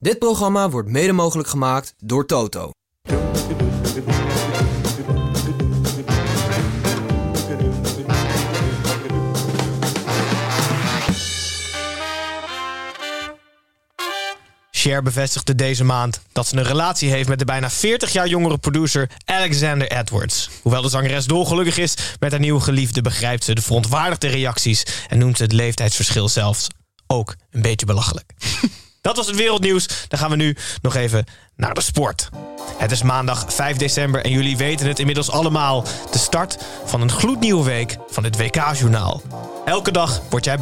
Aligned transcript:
Dit 0.00 0.18
programma 0.18 0.70
wordt 0.70 0.88
mede 0.88 1.12
mogelijk 1.12 1.48
gemaakt 1.48 1.94
door 1.98 2.26
Toto. 2.26 2.70
Cher 14.70 15.02
bevestigde 15.02 15.54
deze 15.54 15.84
maand 15.84 16.20
dat 16.32 16.46
ze 16.46 16.56
een 16.56 16.64
relatie 16.64 17.10
heeft 17.10 17.28
met 17.28 17.38
de 17.38 17.44
bijna 17.44 17.70
40 17.70 18.12
jaar 18.12 18.28
jongere 18.28 18.58
producer 18.58 19.10
Alexander 19.24 19.90
Edwards. 19.90 20.50
Hoewel 20.62 20.82
de 20.82 20.88
zangeres 20.88 21.26
dolgelukkig 21.26 21.78
is 21.78 21.94
met 22.20 22.30
haar 22.30 22.40
nieuwe 22.40 22.60
geliefde, 22.60 23.02
begrijpt 23.02 23.44
ze 23.44 23.54
de 23.54 23.62
verontwaardigde 23.62 24.28
reacties 24.28 24.86
en 25.08 25.18
noemt 25.18 25.36
ze 25.36 25.42
het 25.42 25.52
leeftijdsverschil 25.52 26.28
zelfs 26.28 26.66
ook 27.06 27.34
een 27.50 27.62
beetje 27.62 27.86
belachelijk. 27.86 28.32
Dat 29.08 29.16
was 29.16 29.26
het 29.26 29.36
wereldnieuws. 29.36 29.88
Dan 30.08 30.18
gaan 30.18 30.30
we 30.30 30.36
nu 30.36 30.56
nog 30.82 30.94
even 30.94 31.24
naar 31.56 31.74
de 31.74 31.80
sport. 31.80 32.28
Het 32.76 32.90
is 32.90 33.02
maandag 33.02 33.44
5 33.48 33.76
december 33.76 34.24
en 34.24 34.30
jullie 34.30 34.56
weten 34.56 34.86
het 34.86 34.98
inmiddels 34.98 35.30
allemaal. 35.30 35.84
De 36.10 36.18
start 36.18 36.58
van 36.84 37.00
een 37.00 37.10
gloednieuwe 37.10 37.64
week 37.64 37.96
van 38.08 38.24
het 38.24 38.36
WK-journaal. 38.36 39.22
Elke 39.64 39.90
dag 39.90 40.20
word 40.30 40.44
jij 40.44 40.58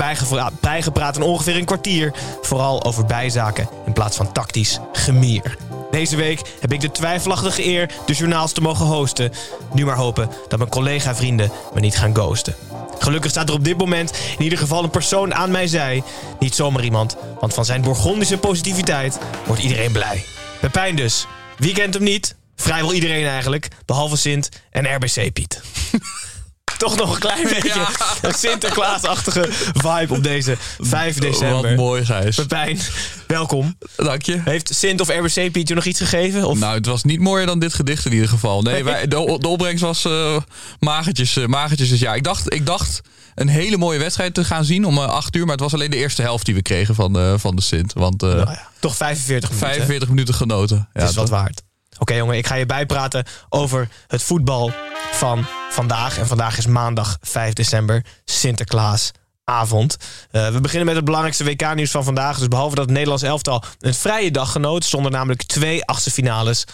bijgepraat 0.61 1.17
in 1.17 1.23
ongeveer 1.23 1.57
een 1.57 1.65
kwartier. 1.65 2.13
Vooral 2.43 2.85
over 2.85 3.07
bijzaken 3.07 3.69
in 3.87 3.93
plaats 3.93 4.17
van 4.17 4.33
tactisch 4.33 4.79
gemier. 4.93 5.57
Deze 5.97 6.17
week 6.17 6.41
heb 6.61 6.73
ik 6.73 6.81
de 6.81 6.91
twijfelachtige 6.91 7.65
eer 7.65 7.91
de 8.07 8.13
journaals 8.13 8.53
te 8.53 8.61
mogen 8.61 8.87
hosten. 8.87 9.33
Nu 9.73 9.85
maar 9.85 9.97
hopen 9.97 10.31
dat 10.49 10.59
mijn 10.59 10.71
collega-vrienden 10.71 11.51
me 11.75 11.81
niet 11.81 11.97
gaan 11.97 12.15
ghosten. 12.15 12.55
Gelukkig 12.99 13.31
staat 13.31 13.49
er 13.49 13.55
op 13.55 13.65
dit 13.65 13.79
moment 13.79 14.13
in 14.39 14.45
ieder 14.45 14.59
geval 14.59 14.83
een 14.85 14.91
persoon 14.91 15.35
aan 15.35 15.51
mij 15.51 15.67
zij. 15.67 16.03
Niet 16.39 16.55
zomaar 16.55 16.85
iemand, 16.85 17.17
want 17.41 17.55
van 17.55 17.65
zijn 17.65 17.81
Bourgondische 17.81 18.39
positiviteit 18.39 19.19
wordt 19.47 19.63
iedereen 19.63 19.93
blij. 19.93 20.25
Pepijn 20.61 20.97
dus. 20.97 21.27
Wie 21.59 21.75
kent 21.75 21.95
hem 21.95 22.03
niet? 22.03 22.35
Vrijwel 22.57 22.93
iedereen 22.93 23.27
eigenlijk, 23.27 23.69
behalve 23.85 24.17
Sint 24.17 24.49
en 24.71 24.95
RBC 24.95 25.33
Piet. 25.33 25.61
Toch 26.87 26.97
nog 26.97 27.15
een 27.15 27.21
klein 27.21 27.43
beetje 27.43 27.87
een 28.23 28.35
Sinterklaasachtige 28.35 29.47
vibe 29.75 30.15
op 30.15 30.23
deze 30.23 30.57
5 30.79 31.19
december. 31.19 31.63
Wat 31.63 31.77
mooi, 31.77 32.05
Gijs. 32.05 32.37
Pepijn, 32.37 32.79
welkom. 33.27 33.79
Dank 33.97 34.23
je. 34.23 34.41
Heeft 34.45 34.75
Sint 34.75 35.01
of 35.01 35.09
RBC 35.09 35.53
Piet 35.53 35.69
je 35.69 35.75
nog 35.75 35.85
iets 35.85 35.99
gegeven? 35.99 36.45
Of? 36.45 36.59
Nou, 36.59 36.75
het 36.75 36.87
was 36.87 37.05
niet 37.05 37.21
mooier 37.21 37.47
dan 37.47 37.59
dit 37.59 37.75
gedicht 37.75 38.05
in 38.07 38.13
ieder 38.13 38.29
geval. 38.29 38.63
Nee, 38.63 38.85
wij, 38.85 39.09
de, 39.09 39.37
de 39.39 39.49
opbrengst 39.49 39.83
was 39.83 40.05
eh 40.05 40.37
magertjes, 40.81 41.37
eh, 41.37 41.47
magertjes. 41.47 41.89
Dus 41.89 42.01
ja, 42.01 42.15
ik 42.15 42.25
dacht, 42.25 42.53
ik 42.55 42.67
dacht 42.67 43.01
een 43.35 43.49
hele 43.49 43.77
mooie 43.77 43.99
wedstrijd 43.99 44.35
te 44.35 44.45
gaan 44.45 44.65
zien 44.65 44.85
om 44.85 44.99
eh, 44.99 45.05
8 45.09 45.37
uur. 45.37 45.43
Maar 45.43 45.53
het 45.55 45.61
was 45.61 45.75
alleen 45.75 45.91
de 45.91 45.97
eerste 45.97 46.23
helft 46.23 46.45
die 46.47 46.55
we 46.55 46.63
kregen 46.63 46.95
van, 46.95 47.19
eh, 47.19 47.35
van 47.37 47.57
de 47.57 47.63
Sint. 47.63 47.93
Want 47.93 48.23
eh, 48.23 48.29
Nou 48.29 48.51
ja, 48.51 48.69
toch 48.81 48.97
45 48.97 49.51
minuten. 49.51 49.69
45 49.69 50.09
minuten 50.09 50.35
genoten. 50.35 50.89
Ja, 50.93 51.01
Het 51.01 51.11
is 51.11 51.17
wat 51.17 51.29
waard. 51.29 51.63
Oké 51.99 52.15
jongen, 52.15 52.37
ik 52.37 52.47
ga 52.47 52.55
je 52.55 52.67
bijpraten 52.67 53.25
over 53.49 53.89
het 54.07 54.23
voetbal 54.23 54.73
van 55.13 55.47
vandaag. 55.77 56.19
En 56.19 56.27
vandaag 56.27 56.59
is 56.59 56.67
maandag 56.67 57.19
5 57.21 57.53
december, 57.53 58.05
Sinterklaasavond. 58.25 59.97
Eh, 60.31 60.49
we 60.49 60.61
beginnen 60.61 60.87
met 60.87 60.97
het 60.97 61.05
belangrijkste 61.05 61.45
WK-nieuws 61.45 61.91
van 61.91 62.05
vandaag. 62.05 62.39
Dus 62.39 62.49
behalve 62.49 62.75
dat 62.75 62.85
het 62.85 62.93
Nederlands 62.93 63.23
elftal 63.23 63.63
een 63.81 63.95
vrije 63.95 64.31
dag 64.31 64.53
genoot... 64.53 64.85
stonden 64.85 65.13
namelijk 65.13 65.43
twee 65.43 65.85
achtste 65.85 66.11
finales 66.11 66.65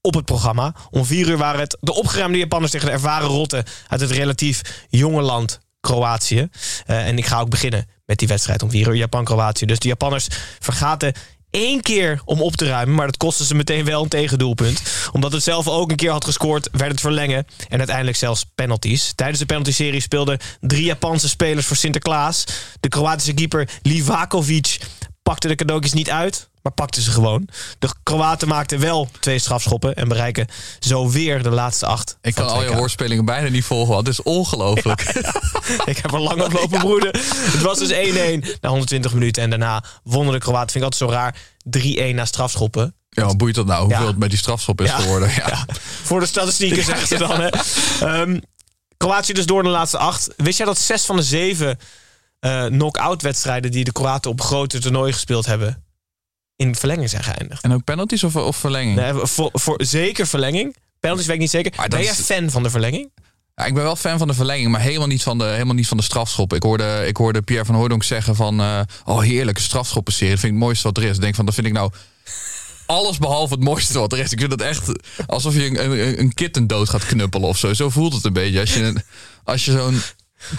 op 0.00 0.14
het 0.14 0.24
programma. 0.24 0.74
Om 0.90 1.04
vier 1.04 1.28
uur 1.28 1.36
waren 1.36 1.60
het 1.60 1.76
de 1.80 1.94
opgeruimde 1.94 2.38
Japanners 2.38 2.72
tegen 2.72 2.86
de 2.86 2.92
ervaren 2.92 3.28
rotten... 3.28 3.64
uit 3.88 4.00
het 4.00 4.10
relatief 4.10 4.86
jonge 4.88 5.22
land 5.22 5.60
Kroatië. 5.80 6.48
Eh, 6.86 7.06
en 7.06 7.18
ik 7.18 7.26
ga 7.26 7.40
ook 7.40 7.50
beginnen 7.50 7.88
met 8.06 8.18
die 8.18 8.28
wedstrijd 8.28 8.62
om 8.62 8.70
vier 8.70 8.88
uur 8.88 8.94
Japan-Kroatië. 8.94 9.66
Dus 9.66 9.78
de 9.78 9.88
Japanners 9.88 10.28
vergaten 10.58 11.12
één 11.50 11.80
keer 11.80 12.20
om 12.24 12.42
op 12.42 12.56
te 12.56 12.66
ruimen. 12.66 12.94
Maar 12.94 13.06
dat 13.06 13.16
kostte 13.16 13.44
ze 13.44 13.54
meteen 13.54 13.84
wel 13.84 14.02
een 14.02 14.08
tegendoelpunt. 14.08 14.82
Omdat 15.12 15.32
het 15.32 15.42
zelf 15.42 15.68
ook 15.68 15.90
een 15.90 15.96
keer 15.96 16.10
had 16.10 16.24
gescoord, 16.24 16.68
werd 16.72 16.90
het 16.90 17.00
verlengen. 17.00 17.46
En 17.68 17.78
uiteindelijk 17.78 18.16
zelfs 18.16 18.44
penalties. 18.54 19.12
Tijdens 19.14 19.38
de 19.38 19.46
penalty-serie 19.46 20.00
speelden 20.00 20.38
drie 20.60 20.84
Japanse 20.84 21.28
spelers 21.28 21.66
voor 21.66 21.76
Sinterklaas. 21.76 22.44
De 22.80 22.88
Kroatische 22.88 23.34
keeper 23.34 23.68
Livakovic 23.82 24.78
pakte 25.22 25.48
de 25.48 25.54
cadeautjes 25.54 25.92
niet 25.92 26.10
uit, 26.10 26.49
maar 26.62 26.72
pakte 26.72 27.02
ze 27.02 27.10
gewoon. 27.10 27.48
De 27.78 27.88
Kroaten 28.02 28.48
maakten 28.48 28.80
wel 28.80 29.08
twee 29.20 29.38
strafschoppen 29.38 29.94
en 29.94 30.08
bereiken 30.08 30.48
zo 30.80 31.10
weer 31.10 31.42
de 31.42 31.50
laatste 31.50 31.86
acht. 31.86 32.18
Ik 32.22 32.34
kan 32.34 32.48
al 32.48 32.62
je 32.62 32.68
WK. 32.68 32.76
woordspelingen 32.76 33.24
bijna 33.24 33.48
niet 33.48 33.64
volgen. 33.64 33.94
want 33.94 34.06
Het 34.06 34.18
is 34.18 34.22
ongelooflijk. 34.22 35.00
Ik 35.84 35.96
heb 35.96 36.12
er 36.12 36.20
lang 36.20 36.42
op 36.42 36.52
lopen 36.52 36.78
broeden. 36.78 37.10
Het 37.26 37.60
was 37.60 37.78
dus 37.78 37.92
1-1 37.92 38.58
na 38.60 38.68
120 38.68 39.12
minuten. 39.12 39.42
En 39.42 39.50
daarna 39.50 39.84
wonnen 40.04 40.32
de 40.32 40.38
Kroaten. 40.40 40.70
Vind 40.70 40.84
ik 40.84 40.92
altijd 40.92 41.10
zo 41.10 41.16
raar. 41.16 41.36
3-1 42.12 42.14
na 42.14 42.24
strafschoppen. 42.24 42.94
Ja, 43.10 43.24
wat 43.24 43.36
boeit 43.36 43.54
dat 43.54 43.66
nou? 43.66 43.80
Hoeveel 43.84 44.00
Ja. 44.00 44.06
het 44.06 44.18
met 44.18 44.30
die 44.30 44.38
strafschop 44.38 44.80
is 44.80 44.90
geworden? 44.90 45.30
Voor 46.02 46.20
de 46.20 46.26
statistieken 46.26 46.84
zeggen 46.84 47.06
ze 47.06 47.18
dan. 47.18 47.40
Hè. 47.40 47.48
Ehm, 48.06 48.38
Kroatië 48.96 49.32
dus 49.32 49.46
door 49.46 49.58
in 49.58 49.64
de 49.64 49.70
laatste 49.70 49.98
acht. 49.98 50.28
Wist 50.36 50.56
jij 50.56 50.66
dat 50.66 50.78
zes 50.78 51.04
van 51.04 51.16
de 51.16 51.22
zeven 51.22 51.78
eh 52.40 52.64
knock-out 52.64 53.22
wedstrijden... 53.22 53.70
die 53.70 53.84
de 53.84 53.92
Kroaten 53.92 54.30
op 54.30 54.40
grote 54.40 54.78
toernooien 54.78 55.14
gespeeld 55.14 55.46
hebben... 55.46 55.84
in 56.60 56.74
verlenging 56.74 57.10
zijn 57.10 57.22
geëindigd? 57.24 57.62
En 57.62 57.72
ook 57.72 57.84
penalties 57.84 58.24
of, 58.24 58.36
of 58.36 58.56
verlenging? 58.56 58.96
Nee, 58.96 59.12
voor, 59.14 59.50
voor 59.52 59.74
zeker 59.84 60.26
verlenging. 60.26 60.76
Penalties 61.00 61.26
weet 61.26 61.34
ik 61.34 61.40
niet 61.40 61.50
zeker. 61.50 61.72
Maar 61.76 61.88
ben 61.88 62.02
jij 62.02 62.10
is- 62.12 62.18
fan 62.20 62.50
van 62.50 62.62
de 62.62 62.70
verlenging? 62.70 63.10
Ja, 63.54 63.64
ik 63.66 63.74
ben 63.74 63.82
wel 63.82 63.96
fan 63.96 64.18
van 64.18 64.28
de 64.28 64.34
verlenging, 64.34 64.70
maar 64.70 64.80
helemaal 64.80 65.06
niet 65.06 65.22
van 65.22 65.38
de, 65.38 65.44
helemaal 65.44 65.74
niet 65.74 65.88
van 65.88 65.96
de 65.96 66.02
strafschop. 66.02 66.54
Ik 66.54 66.62
hoorde, 66.62 67.04
ik 67.06 67.16
hoorde 67.16 67.42
Pierre 67.42 67.64
van 67.64 67.74
Hooydonk 67.74 68.02
zeggen 68.02 68.36
van... 68.36 68.60
eh 68.60 68.80
oh, 69.04 69.20
heerlijke 69.20 69.60
strafschoppenserie. 69.60 70.30
Dat 70.32 70.40
vind 70.40 70.52
ik 70.52 70.58
het 70.58 70.66
mooiste 70.68 70.86
wat 70.88 70.96
er 70.96 71.04
is. 71.04 71.14
Ik 71.14 71.20
denk 71.20 71.34
van, 71.34 71.44
dat 71.44 71.54
vind 71.54 71.66
ik 71.66 71.72
nou 71.72 71.90
alles 72.86 73.18
behalve 73.18 73.54
het 73.54 73.62
mooiste 73.62 73.98
wat 73.98 74.12
er 74.12 74.18
is. 74.18 74.32
Ik 74.32 74.38
vind 74.38 74.50
het 74.52 74.60
echt 74.60 74.92
alsof 75.26 75.54
je 75.54 75.66
een, 75.66 75.90
een, 75.90 76.20
een 76.20 76.34
kitten 76.34 76.66
dood 76.66 76.88
gaat 76.88 77.06
knuppelen 77.06 77.48
of 77.48 77.58
zo. 77.58 77.74
Zo 77.74 77.88
voelt 77.90 78.14
het 78.14 78.24
een 78.24 78.32
beetje. 78.32 78.60
Als 78.60 78.74
je, 78.74 78.94
als 79.44 79.64
je 79.64 79.70
zo'n 79.72 80.00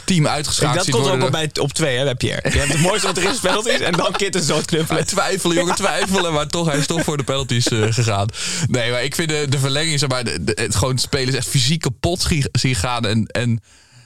team 0.06 0.28
uitgeschakeld 0.28 0.86
dat 0.86 0.96
komt 0.96 1.08
ook 1.12 1.20
wel 1.20 1.30
bij 1.30 1.50
op 1.60 1.74
twee, 1.74 1.98
hè, 1.98 2.04
bij 2.04 2.16
Pierre. 2.16 2.50
Je 2.52 2.58
hebt 2.60 2.72
het 2.72 2.82
mooiste 2.82 3.08
wat 3.08 3.18
er 3.18 3.30
is, 3.30 3.40
penalties. 3.40 3.80
En 3.80 3.92
dan 3.94 4.12
kitten 4.12 4.44
zo 4.44 4.56
het 4.58 4.66
knuffelen. 4.66 4.96
Wij 4.96 5.06
twijfelen, 5.06 5.56
jongen, 5.56 5.76
twijfelen. 5.76 6.34
Maar 6.34 6.48
toch, 6.48 6.68
hij 6.68 6.78
is 6.78 6.86
toch 6.88 7.04
voor 7.04 7.18
de 7.18 7.24
penalties 7.24 7.68
eh, 7.68 7.84
gegaan. 7.90 8.28
Nee, 8.68 8.92
maar 8.92 9.04
ik 9.04 9.16
vind 9.16 9.30
de, 9.30 9.46
de 9.50 9.60
verlenging, 9.60 10.00
zeg 10.00 10.10
maar, 10.10 10.24
de, 10.24 10.44
de- 10.44 10.58
het 10.62 10.76
gewoon 10.76 10.98
spelers 10.98 11.36
echt 11.36 11.48
fysiek 11.48 11.82
kapot 11.82 12.22
zie- 12.22 12.46
zien 12.52 12.76
gaan. 12.76 13.06
En, 13.06 13.26
en 13.26 13.62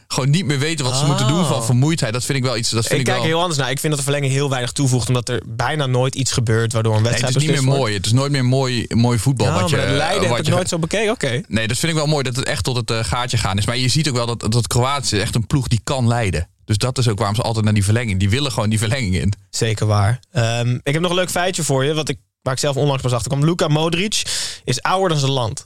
gewoon 0.08 0.30
niet 0.30 0.46
meer 0.46 0.60
weten 0.60 0.86
wat 0.86 0.98
ze 0.98 1.06
moeten 1.06 1.28
doen 1.28 1.46
van 1.46 1.66
vermoeidheid. 1.66 2.14
Dat 2.14 2.24
vind 2.26 2.38
ik 2.38 2.44
wel 2.44 2.58
iets. 2.58 2.70
Dat 2.70 2.82
vind 2.86 2.94
Ik 2.94 3.00
ik, 3.00 3.06
kijk 3.06 3.18
wel. 3.18 3.28
heel 3.28 3.40
anders 3.42 3.60
naar. 3.60 3.70
Ik 3.72 3.80
vind 3.80 3.88
dat 3.96 3.98
de 3.98 4.12
verlenging 4.12 4.34
heel 4.34 4.50
weinig 4.50 4.72
toevoegt. 4.72 5.08
Omdat 5.08 5.30
er 5.30 5.42
bijna 5.48 5.86
nooit 5.86 6.16
iets 6.16 6.32
gebeurt 6.32 6.74
waardoor 6.74 6.96
een 6.96 7.02
Nee, 7.02 7.10
wedstrijd 7.10 7.34
het 7.34 7.44
is 7.44 7.50
niet 7.50 7.62
meer 7.66 7.76
mooi. 7.78 7.94
Het 7.94 8.06
is 8.06 8.12
nooit 8.12 8.32
meer 8.32 8.46
mooi, 8.46 8.86
mooi 8.90 9.20
voetbal. 9.20 9.48
Ja, 9.48 9.60
wat 9.62 9.70
je, 9.70 9.76
Leiden 9.76 10.20
wat 10.22 10.30
heb 10.30 10.40
ik 10.40 10.46
je- 10.46 10.52
nooit 10.52 10.70
zo 10.70 10.80
bekeken. 10.80 11.12
Oké. 11.12 11.42
Nee, 11.48 11.68
dat 11.68 11.78
vind 11.78 11.92
ik 11.92 11.98
wel 11.98 12.08
mooi 12.08 12.24
dat 12.24 12.36
het 12.36 12.46
echt 12.46 12.64
tot 12.64 12.76
het 12.76 12.92
eh, 12.92 13.04
gaatje 13.04 13.38
gaan 13.38 13.58
is. 13.58 13.66
Maar 13.66 13.78
je 13.78 13.88
ziet 13.88 14.10
ook 14.10 14.16
wel 14.16 14.26
dat, 14.36 14.52
dat 14.52 14.68
Kroatië 14.68 15.20
echt 15.20 15.36
een 15.36 15.48
ploeg 15.48 15.68
die 15.68 15.80
kan 15.84 16.08
leiden. 16.08 16.50
Dus 16.66 16.78
dat 16.78 16.98
is 16.98 17.08
ook 17.08 17.18
waarom 17.18 17.36
ze 17.36 17.42
altijd 17.42 17.66
naar 17.66 17.74
die 17.74 17.84
verlenging. 17.84 18.20
Die 18.20 18.30
willen 18.30 18.52
gewoon 18.52 18.70
die 18.70 18.80
verlenging 18.80 19.16
in. 19.16 19.34
Zeker 19.50 19.86
waar. 19.86 20.20
Ehm, 20.32 20.74
ik 20.84 20.94
heb 20.94 21.02
nog 21.02 21.10
een 21.12 21.18
leuk 21.18 21.30
feitje 21.30 21.64
voor 21.64 21.86
je. 21.86 21.94
Wat 21.94 22.10
ik, 22.10 22.18
waar 22.42 22.54
ik 22.54 22.60
zelf 22.60 22.76
onlangs 22.76 23.02
pas 23.02 23.12
achter 23.14 23.32
kwam. 23.32 23.46
Luka 23.46 23.68
Modric 23.68 24.22
is 24.64 24.82
ouder 24.82 25.10
dan 25.10 25.20
zijn 25.20 25.32
land. 25.32 25.66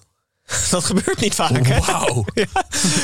Dat 0.72 0.86
gebeurt 0.86 1.20
niet 1.20 1.36
vaak. 1.36 1.68
Wauw. 1.68 2.26
Ja. 2.34 2.46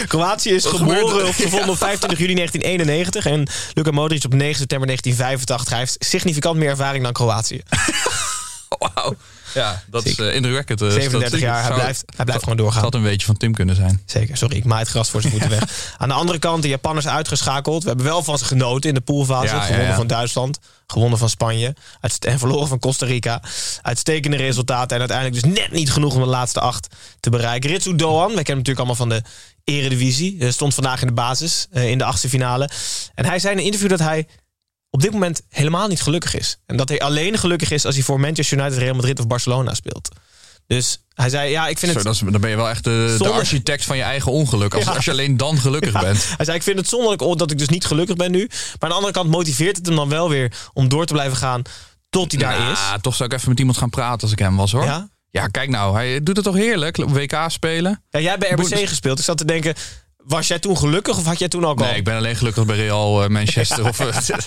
Kroatië 0.08 0.50
is 0.50 0.66
geboren 0.66 1.28
of 1.28 1.36
gevonden 1.36 1.70
op 1.70 1.78
25 1.78 2.20
juli 2.20 2.34
1991. 2.34 3.26
En 3.26 3.48
Luka 3.74 3.92
Modric 3.92 4.24
op 4.26 4.34
9 4.34 4.56
september 4.56 4.88
1985. 4.88 5.70
Hij 5.70 5.80
heeft 5.80 5.96
significant 6.00 6.58
meer 6.58 6.70
ervaring 6.70 7.04
dan 7.04 7.14
Kroatië. 7.14 7.62
Wauw. 8.94 9.16
Ja, 9.56 9.84
dat 9.88 10.06
is 10.06 10.18
uh, 10.18 10.36
indrukwekkend. 10.36 10.82
Uh, 10.82 10.92
37 10.92 11.40
jaar, 11.40 11.64
hij 11.64 11.74
blijft, 11.74 12.04
hij 12.16 12.26
blijft 12.26 12.44
gewoon 12.44 12.58
doorgaan. 12.58 12.82
Dat 12.84 12.94
had 12.94 13.02
een 13.02 13.08
beetje 13.10 13.26
van 13.26 13.38
Tim 13.38 13.54
kunnen 13.54 13.76
zijn. 13.76 14.02
Zeker, 14.06 14.38
sorry, 14.38 14.56
ik 14.58 14.64
maai 14.66 14.80
het 14.82 14.90
gras 14.90 15.10
voor 15.10 15.22
zijn 15.22 15.34
voeten 15.34 15.50
weg. 15.60 15.94
Aan 15.98 16.08
de 16.08 16.14
andere 16.14 16.40
kant, 16.40 16.62
de 16.62 16.68
Japanners 16.68 17.08
uitgeschakeld. 17.08 17.82
We 17.82 17.88
hebben 17.88 18.06
wel 18.06 18.24
van 18.24 18.38
ze 18.38 18.46
genoten 18.46 18.90
in 18.90 18.96
de 18.96 19.02
poolfase. 19.02 19.56
Ja, 19.56 19.62
gewonnen 19.62 19.88
ja. 19.88 19.96
van 19.96 20.08
Duitsland, 20.08 20.60
gewonnen 20.88 21.20
van 21.20 21.30
Spanje 21.30 21.76
uitst- 22.02 22.26
en 22.26 22.40
verloren 22.40 22.68
van 22.68 22.80
Costa 22.80 23.06
Rica. 23.06 23.42
Uitstekende 23.82 24.38
resultaten 24.38 24.94
en 25.00 25.00
uiteindelijk 25.10 25.44
dus 25.44 25.54
net 25.64 25.72
niet 25.72 25.92
genoeg 25.92 26.14
om 26.14 26.20
de 26.22 26.26
laatste 26.28 26.60
acht 26.60 26.88
te 27.20 27.30
bereiken. 27.30 27.70
Ritsu 27.70 27.96
Doan, 27.96 28.34
wij 28.34 28.44
kennen 28.44 28.46
hem 28.46 28.58
natuurlijk 28.58 28.78
allemaal 28.88 28.96
van 28.96 29.10
de 29.10 29.22
Eredivisie. 29.64 30.38
eh, 30.40 30.50
Stond 30.52 30.74
vandaag 30.74 31.02
in 31.02 31.08
de 31.08 31.14
basis 31.14 31.68
eh, 31.72 31.90
in 31.90 31.98
de 31.98 32.04
achtste 32.04 32.30
finale. 32.30 32.70
En 33.16 33.26
hij 33.26 33.40
zei 33.40 33.54
in 33.54 33.60
een 33.60 33.66
interview 33.66 33.90
dat 33.90 34.00
hij 34.00 34.28
op 34.96 35.02
dit 35.02 35.12
moment 35.12 35.42
helemaal 35.50 35.88
niet 35.88 36.02
gelukkig 36.02 36.36
is. 36.36 36.58
En 36.66 36.78
dat 36.78 36.90
hij 36.90 37.00
alleen 37.00 37.38
gelukkig 37.38 37.72
is 37.72 37.86
als 37.86 37.96
hij 37.96 38.04
voor 38.04 38.20
Manchester 38.20 38.58
United, 38.58 38.78
Real 38.78 38.96
Madrid 38.96 39.20
of 39.20 39.28
Barcelona 39.28 39.74
speelt. 39.74 40.10
Dus 40.68 41.00
hij 41.14 41.30
zei, 41.30 41.50
ja, 41.50 41.68
ik 41.68 41.78
vind 41.78 41.92
Zo, 41.92 41.98
het... 41.98 42.08
is, 42.08 42.20
dan 42.20 42.42
ben 42.42 42.50
je 42.50 42.56
wel 42.56 42.70
echt 42.70 42.84
de, 42.84 43.16
de 43.18 43.30
architect 43.30 43.84
van 43.84 43.98
je 43.98 44.04
eigen 44.04 44.32
ongeluk. 44.32 44.74
Als, 44.74 44.84
Ja. 44.84 44.92
als 44.92 45.06
je 45.06 45.12
alleen 45.12 45.38
dan 45.38 45.58
gelukkig 45.58 45.92
bent. 46.02 46.26
Hij 46.38 46.46
zei, 46.46 46.58
ik 46.58 46.64
vind 46.64 46.78
het 46.78 46.88
zonderlijk 46.88 47.38
dat 47.40 47.52
ik 47.52 47.58
dus 47.58 47.70
niet 47.70 47.86
gelukkig 47.86 48.16
ben 48.16 48.32
nu. 48.32 48.48
Maar 48.50 48.76
aan 48.80 48.90
de 48.90 48.96
andere 48.96 49.14
kant 49.14 49.30
motiveert 49.30 49.78
het 49.78 49.86
hem 49.86 49.96
dan 49.96 50.10
wel 50.10 50.30
weer 50.30 50.54
om 50.74 50.90
door 50.90 51.06
te 51.06 51.14
blijven 51.14 51.38
gaan 51.38 51.62
tot 52.10 52.32
hij 52.32 52.40
daar 52.40 52.72
is. 52.72 52.80
Ja, 52.80 52.98
toch 53.00 53.16
zou 53.16 53.30
ik 53.30 53.36
even 53.36 53.50
met 53.50 53.60
iemand 53.60 53.78
gaan 53.78 53.90
praten 53.90 54.22
als 54.22 54.32
ik 54.32 54.40
hem 54.40 54.56
was 54.56 54.72
hoor. 54.72 54.84
Ja? 54.84 55.10
Ja, 55.30 55.48
kijk 55.48 55.70
nou, 55.70 55.96
hij 55.96 56.24
doet 56.24 56.36
het 56.36 56.46
toch 56.46 56.56
heerlijk. 56.56 56.98
WK 56.98 57.44
spelen. 57.48 58.04
Ja, 58.10 58.20
jij 58.20 58.30
hebt 58.30 58.40
bij 58.40 58.52
RBC 58.52 58.88
gespeeld. 58.88 59.20
Ik 59.20 59.26
zat 59.26 59.38
te 59.38 59.46
denken, 59.46 59.74
was 60.28 60.48
jij 60.48 60.60
toen 60.60 60.78
gelukkig 60.78 61.18
of 61.18 61.26
had 61.26 61.40
jij 61.40 61.48
toen 61.48 61.64
al 61.64 61.74
Nee, 61.74 61.96
ik 61.96 62.04
ben 62.04 62.16
alleen 62.16 62.36
gelukkig 62.36 62.66
bij 62.66 62.76
Real 62.76 63.24
eh, 63.24 63.30
Manchester. 63.30 63.88
Of, 63.90 64.00
eh, 64.00 64.18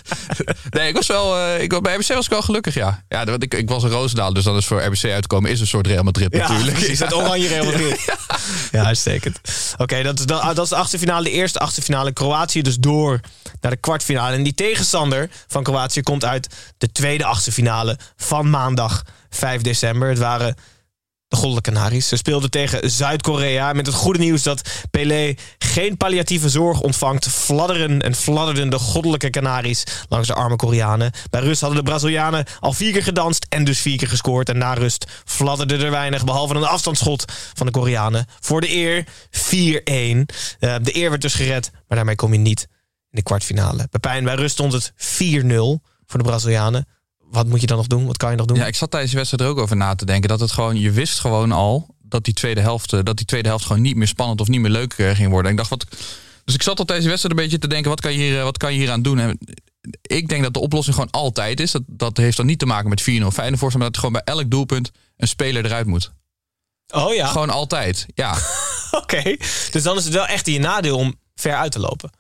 nee, 0.70 0.88
ik 0.88 0.94
was 0.94 1.06
wel. 1.06 1.36
eh, 1.38 1.62
ik, 1.62 1.82
bij 1.82 1.94
RBC 1.94 2.08
was 2.08 2.24
ik 2.24 2.30
wel 2.30 2.42
gelukkig, 2.42 2.74
ja. 2.74 3.04
ja 3.08 3.24
want 3.24 3.42
ik, 3.42 3.54
ik 3.54 3.68
was 3.68 3.82
een 3.82 3.90
Roosendaal, 3.90 4.32
dus 4.32 4.44
dan 4.44 4.56
is 4.56 4.66
voor 4.66 4.82
RBC 4.82 5.04
uitkomen 5.04 5.50
is 5.50 5.60
een 5.60 5.66
soort 5.66 5.86
Real 5.86 6.02
Madrid 6.02 6.32
Ja, 6.34 6.48
natuurlijk. 6.48 6.76
precies. 6.78 6.98
Het 6.98 7.14
oranje 7.14 7.48
Real 7.48 7.64
Madrid. 7.64 8.04
Ja, 8.72 8.84
uitstekend. 8.84 9.40
Oké, 9.76 10.02
dat, 10.02 10.18
is 10.18 10.26
de- 10.26 10.50
dat 10.54 10.58
is 10.64 10.68
de 10.68 10.76
achtste 10.76 10.98
finale. 10.98 11.24
De 11.24 11.30
eerste 11.30 11.58
achtste 11.58 11.82
finale. 11.82 12.12
Kroatië 12.12 12.62
dus 12.62 12.76
door 12.76 13.20
naar 13.60 13.70
de 13.70 13.76
kwartfinale. 13.76 14.36
En 14.36 14.42
die 14.42 14.54
tegenstander 14.54 15.30
van 15.46 15.62
Kroatië 15.62 16.02
komt 16.02 16.24
uit 16.24 16.54
de 16.78 16.92
tweede 16.92 17.24
achtste 17.24 17.52
finale 17.52 17.98
van 18.16 18.50
maandag 18.50 19.02
5 19.30 19.62
december. 19.62 20.08
Het 20.08 20.18
waren 20.18 20.56
de 21.28 21.36
Golden 21.36 21.62
Canaries. 21.62 22.08
Ze 22.08 22.16
speelden 22.16 22.50
tegen 22.50 22.90
Zuid-Korea. 22.90 23.72
Met 23.72 23.86
het 23.86 23.94
goede 23.94 24.18
nieuws 24.18 24.42
dat 24.42 24.70
Pelé 24.90 25.34
geen 25.58 25.96
palliatieve 25.96 26.48
zorg 26.48 26.80
ontvangt. 26.80 27.28
Fladderen 27.28 28.00
en 28.00 28.14
fladderden 28.14 28.70
de 28.70 28.78
goddelijke 28.78 29.30
Canaries 29.30 29.84
langs 30.08 30.28
de 30.28 30.34
arme 30.34 30.56
Koreanen. 30.56 31.12
Bij 31.30 31.40
rust 31.40 31.60
hadden 31.60 31.84
de 31.84 31.90
Brazilianen 31.90 32.44
al 32.60 32.72
vier 32.72 32.92
keer 32.92 33.02
gedanst 33.02 33.46
en 33.48 33.64
dus 33.64 33.80
vier 33.80 33.96
keer 33.96 34.08
gescoord. 34.08 34.48
En 34.48 34.58
na 34.58 34.74
rust 34.74 35.22
fladderde 35.24 35.76
er 35.76 35.90
weinig, 35.90 36.24
behalve 36.24 36.54
een 36.54 36.64
afstandsschot 36.64 37.32
van 37.54 37.66
de 37.66 37.72
Koreanen. 37.72 38.26
Voor 38.40 38.60
de 38.60 38.74
eer 38.74 39.04
4-1. 39.30 40.26
Eh, 40.58 40.74
de 40.82 40.96
eer 40.96 41.10
werd 41.10 41.22
dus 41.22 41.34
gered, 41.34 41.70
maar 41.72 41.96
daarmee 41.96 42.14
kom 42.16 42.32
je 42.32 42.38
niet 42.38 42.68
in 43.10 43.16
de 43.16 43.22
kwartfinale. 43.22 43.88
Pepijn, 43.90 44.24
bij 44.24 44.34
rust 44.34 44.52
stond 44.52 44.72
het 44.72 44.92
4-0 44.96 45.80
voor 46.06 46.18
de 46.18 46.28
Brazilianen. 46.28 46.86
Wat 47.30 47.46
moet 47.46 47.60
je 47.60 47.66
dan 47.66 47.76
nog 47.76 47.86
doen? 47.86 48.06
Wat 48.06 48.16
kan 48.16 48.30
je 48.30 48.36
nog 48.36 48.46
doen? 48.46 48.56
Ja, 48.56 48.66
ik 48.66 48.76
zat 48.76 48.90
tijdens 48.90 49.12
de 49.12 49.18
wedstrijd 49.18 49.42
er 49.42 49.56
ook 49.56 49.62
over 49.62 49.76
na 49.76 49.94
te 49.94 50.04
denken. 50.04 50.28
Dat 50.28 50.40
het 50.40 50.52
gewoon, 50.52 50.80
je 50.80 50.90
wist 50.90 51.20
gewoon 51.20 51.52
al 51.52 51.94
dat 52.02 52.24
die 52.24 52.34
tweede 52.34 52.60
helft, 52.60 52.92
eh, 52.92 53.00
dat 53.02 53.16
die 53.16 53.26
tweede 53.26 53.48
helft 53.48 53.66
gewoon 53.66 53.82
niet 53.82 53.96
meer 53.96 54.06
spannend 54.06 54.40
of 54.40 54.48
niet 54.48 54.60
meer 54.60 54.70
leuk 54.70 54.92
eh, 54.92 55.10
ging 55.10 55.28
worden. 55.28 55.44
En 55.44 55.50
ik 55.50 55.56
dacht, 55.56 55.70
wat. 55.70 55.86
Dus 56.44 56.54
ik 56.54 56.62
zat 56.62 56.78
al 56.78 56.84
tijdens 56.84 57.06
de 57.06 57.10
wedstrijd 57.10 57.38
een 57.38 57.44
beetje 57.44 57.60
te 57.60 57.68
denken, 57.68 57.90
wat 57.90 58.00
kan 58.00 58.12
je 58.12 58.18
hier, 58.18 58.38
eh, 58.38 58.42
wat 58.42 58.58
kan 58.58 58.72
je 58.72 58.78
hier 58.78 58.90
aan 58.90 59.02
doen? 59.02 59.18
En 59.18 59.38
ik 60.02 60.28
denk 60.28 60.42
dat 60.42 60.54
de 60.54 60.60
oplossing 60.60 60.94
gewoon 60.94 61.10
altijd 61.10 61.60
is. 61.60 61.70
Dat, 61.70 61.82
dat 61.86 62.16
heeft 62.16 62.36
dan 62.36 62.46
niet 62.46 62.58
te 62.58 62.66
maken 62.66 62.88
met 62.88 63.02
4-0 63.02 63.04
Feyenoord 63.04 63.60
maar 63.60 63.78
dat 63.78 63.96
gewoon 63.96 64.12
bij 64.12 64.22
elk 64.24 64.50
doelpunt 64.50 64.90
een 65.16 65.28
speler 65.28 65.64
eruit 65.64 65.86
moet. 65.86 66.12
Oh 66.94 67.14
ja, 67.14 67.26
Gewoon 67.26 67.50
altijd. 67.50 68.06
Ja. 68.14 68.36
oké. 69.02 69.36
Dus 69.70 69.82
dan 69.82 69.96
is 69.96 70.04
het 70.04 70.14
wel 70.14 70.26
echt 70.26 70.46
in 70.46 70.52
je 70.52 70.58
nadeel 70.58 70.96
om 70.96 71.14
ver 71.34 71.54
uit 71.54 71.72
te 71.72 71.78
lopen. 71.78 72.10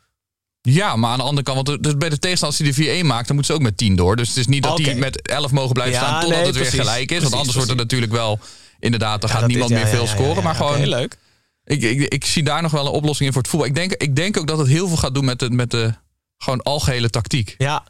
Ja, 0.70 0.96
maar 0.96 1.10
aan 1.10 1.18
de 1.18 1.24
andere 1.24 1.42
kant, 1.42 1.66
want 1.68 1.82
dus 1.82 1.96
bij 1.96 2.08
de 2.08 2.18
tegenstander 2.18 2.58
als 2.58 2.76
hij 2.76 2.86
de 2.96 3.02
4-1 3.02 3.06
maakt, 3.06 3.26
dan 3.26 3.36
moeten 3.36 3.54
ze 3.54 3.60
ook 3.60 3.66
met 3.66 3.76
10 3.76 3.96
door. 3.96 4.16
Dus 4.16 4.28
het 4.28 4.36
is 4.36 4.46
niet 4.46 4.62
dat 4.62 4.76
die 4.76 4.94
met 4.94 5.22
11 5.28 5.50
mogen 5.50 5.72
blijven 5.72 5.94
Ja, 5.94 6.00
staan 6.06 6.20
totdat 6.20 6.38
nee, 6.38 6.46
het 6.46 6.56
weer 6.56 6.70
gelijk 6.70 7.00
is. 7.00 7.06
Precies, 7.06 7.22
want 7.22 7.34
anders 7.34 7.54
wordt 7.56 7.70
er 7.70 7.76
natuurlijk 7.76 8.12
wel, 8.12 8.38
inderdaad, 8.80 9.20
dan 9.20 9.30
Ja, 9.32 9.36
gaat 9.38 9.46
niemand 9.48 9.70
is- 9.70 9.76
meer 9.76 9.86
veel 9.86 10.06
scoren. 10.06 10.42
maar 10.42 10.54
gewoon, 10.54 10.86
leuk. 10.86 11.16
ik, 11.64 11.82
ik, 11.82 12.00
ik 12.14 12.24
zie 12.24 12.42
daar 12.42 12.62
nog 12.62 12.72
wel 12.72 12.86
een 12.86 12.92
oplossing 12.92 13.26
in 13.26 13.32
voor 13.32 13.42
het 13.42 13.50
voetbal. 13.50 13.68
Ik 13.68 13.74
denk, 13.74 13.92
ik 13.92 14.16
denk 14.16 14.36
ook 14.38 14.46
dat 14.46 14.58
het 14.58 14.68
heel 14.68 14.88
veel 14.88 14.96
gaat 14.96 15.14
doen 15.14 15.24
met 15.24 15.38
de, 15.38 15.50
met 15.50 15.70
de 15.70 15.94
gewoon 16.38 16.62
algehele 16.62 17.10
tactiek. 17.10 17.54
Ja, 17.58 17.84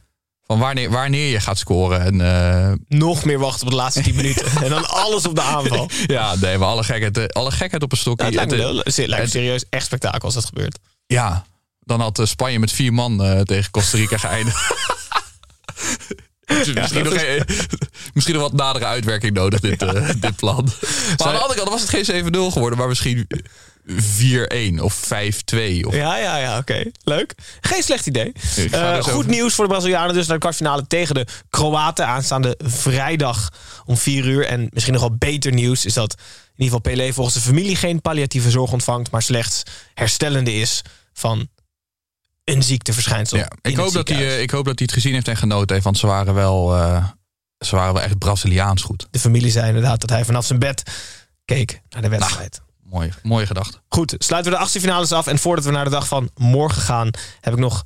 Van 0.46 0.58
wanneer, 0.58 0.90
wanneer 0.90 1.30
je 1.30 1.40
gaat 1.40 1.58
scoren. 1.58 2.00
En, 2.00 2.20
eh, 2.20 2.72
nog 2.98 3.24
meer 3.24 3.38
wachten 3.38 3.62
op 3.64 3.70
de 3.70 3.76
laatste 3.76 4.00
10 4.02 4.14
minuten. 4.14 4.46
En 4.64 4.70
dan 4.70 4.88
alles 4.88 5.26
op 5.26 5.34
de 5.34 5.42
aanval. 5.42 5.90
ja, 6.06 6.34
nee, 6.34 6.58
maar 6.58 6.68
alle 6.68 6.84
gekheid, 6.84 7.18
eh, 7.18 7.24
alle 7.26 7.50
gekheid 7.50 7.82
op 7.82 7.92
een 7.92 7.98
stokje. 7.98 8.24
Ja, 8.24 8.40
het 8.40 8.50
lijkt 8.50 8.50
me, 8.50 8.56
Het, 8.56 8.66
wel- 8.74 8.82
het 8.84 8.96
lijkt 8.96 9.10
me 9.10 9.20
het- 9.20 9.30
serieus 9.30 9.64
echt 9.70 9.84
spektakel 9.86 10.20
als 10.20 10.34
dat 10.34 10.44
gebeurt. 10.44 10.78
Ja, 11.06 11.44
dan 11.88 12.00
had 12.00 12.18
eh, 12.18 12.26
Spanje 12.26 12.58
met 12.58 12.72
vier 12.72 12.92
man 12.92 13.22
eh, 13.24 13.40
tegen 13.40 13.70
Costa 13.70 13.96
Rica 13.96 14.16
geëindigd. 14.28 14.74
Misschien, 16.74 17.04
nog 17.04 17.14
een- 17.14 17.44
misschien 18.14 18.34
nog 18.34 18.42
wat 18.42 18.52
nadere 18.52 18.84
uitwerking 18.84 19.34
nodig, 19.34 19.60
dit, 19.60 19.82
eh, 19.82 20.08
dit 20.20 20.36
plan. 20.36 20.64
Maar 21.18 21.26
aan 21.26 21.32
de 21.34 21.38
andere 21.40 21.58
kant 21.58 21.68
was 21.70 21.80
het 21.80 22.08
geen 22.08 22.24
7-0 22.34 22.38
geworden, 22.52 22.78
maar 22.78 22.88
misschien 22.88 23.26
4-1 24.78 24.80
of 24.82 25.04
5-2. 25.04 25.08
Of... 25.86 25.94
Ja, 25.94 26.16
ja, 26.16 26.36
ja, 26.36 26.58
oké. 26.58 26.82
Leuk. 27.04 27.34
Geen 27.60 27.82
slecht 27.82 28.06
idee. 28.06 28.32
Dus 28.54 28.64
goed 29.04 29.12
over- 29.14 29.28
nieuws 29.28 29.54
voor 29.54 29.64
de 29.64 29.70
Brazilianen 29.70 30.14
dus 30.14 30.26
naar 30.26 30.34
de 30.34 30.40
kwartfinale 30.42 30.86
tegen 30.86 31.14
de 31.14 31.26
Kroaten. 31.50 32.06
Aanstaande 32.06 32.58
vrijdag 32.64 33.52
om 33.84 33.96
4 33.96 34.24
uur. 34.24 34.46
En 34.46 34.68
misschien 34.72 34.92
nog 34.94 35.02
wel 35.02 35.16
beter 35.18 35.52
nieuws 35.52 35.84
is 35.84 35.94
dat 35.94 36.12
in 36.12 36.64
ieder 36.64 36.76
geval 36.78 36.92
Pelé 36.94 37.12
volgens 37.12 37.34
de 37.36 37.42
familie 37.42 37.76
geen 37.76 38.00
palliatieve 38.00 38.50
zorg 38.50 38.72
ontvangt, 38.72 39.10
maar 39.10 39.22
slechts 39.22 39.62
herstellende 39.94 40.52
is 40.54 40.82
van 41.12 41.48
een 42.48 42.62
ziekteverschijnsel. 42.62 43.38
Ja, 43.38 43.50
ik, 43.62 43.76
hoop 43.76 43.92
dat 43.92 44.08
hij, 44.08 44.26
eh, 44.26 44.40
ik 44.40 44.50
hoop 44.50 44.64
dat 44.64 44.78
hij 44.78 44.86
het 44.86 44.96
gezien 44.96 45.14
heeft 45.14 45.28
en 45.28 45.36
genoten 45.36 45.72
heeft, 45.72 45.84
want 45.84 45.98
ze 45.98 46.06
waren 46.06 46.34
wel, 46.34 46.76
eh, 46.76 47.04
ze 47.58 47.76
waren 47.76 47.94
wel 47.94 48.02
echt 48.02 48.18
Braziliaans 48.18 48.82
goed. 48.82 49.06
De 49.10 49.18
familie 49.18 49.50
zei 49.50 49.66
inderdaad 49.66 50.00
dat 50.00 50.10
hij 50.10 50.24
vanaf 50.24 50.46
zijn 50.46 50.58
bed 50.58 50.82
keek 51.44 51.82
naar 51.88 52.02
de 52.02 52.08
wedstrijd. 52.08 52.60
Mooi, 52.82 53.12
mooie 53.22 53.46
gedachte. 53.46 53.78
Goed, 53.88 54.14
sluiten 54.18 54.50
we 54.50 54.56
de 54.56 54.62
achtste 54.62 54.80
finales 54.80 55.12
af. 55.12 55.26
En 55.26 55.38
voordat 55.38 55.64
we 55.64 55.70
naar 55.70 55.84
de 55.84 55.90
dag 55.90 56.08
van 56.08 56.30
morgen 56.34 56.82
gaan, 56.82 57.10
heb 57.40 57.52
ik 57.52 57.58
nog 57.58 57.84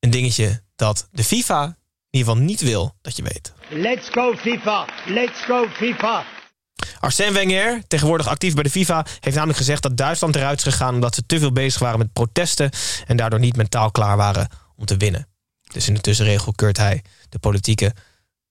een 0.00 0.10
dingetje 0.10 0.62
dat 0.76 1.08
de 1.12 1.24
FIFA 1.24 1.64
in 1.64 1.74
ieder 2.18 2.28
geval 2.32 2.46
niet 2.46 2.60
wil 2.60 2.94
dat 3.00 3.16
je 3.16 3.22
weet. 3.22 3.52
Let's 3.68 4.08
go 4.10 4.34
FIFA! 4.36 4.86
Let's 5.06 5.44
go 5.44 5.66
FIFA! 5.68 6.24
Arsène 7.04 7.32
Wenger, 7.32 7.82
tegenwoordig 7.86 8.28
actief 8.28 8.54
bij 8.54 8.62
de 8.62 8.70
FIFA, 8.70 9.06
heeft 9.20 9.36
namelijk 9.36 9.58
gezegd 9.58 9.82
dat 9.82 9.96
Duitsland 9.96 10.36
eruit 10.36 10.58
is 10.58 10.64
gegaan 10.64 10.94
omdat 10.94 11.14
ze 11.14 11.26
te 11.26 11.38
veel 11.38 11.52
bezig 11.52 11.80
waren 11.80 11.98
met 11.98 12.12
protesten 12.12 12.70
en 13.06 13.16
daardoor 13.16 13.40
niet 13.40 13.56
mentaal 13.56 13.90
klaar 13.90 14.16
waren 14.16 14.48
om 14.76 14.84
te 14.84 14.96
winnen. 14.96 15.28
Dus 15.72 15.88
in 15.88 15.94
de 15.94 16.00
tussenregel 16.00 16.52
keurt 16.52 16.76
hij 16.76 17.02
de 17.28 17.38
politieke 17.38 17.94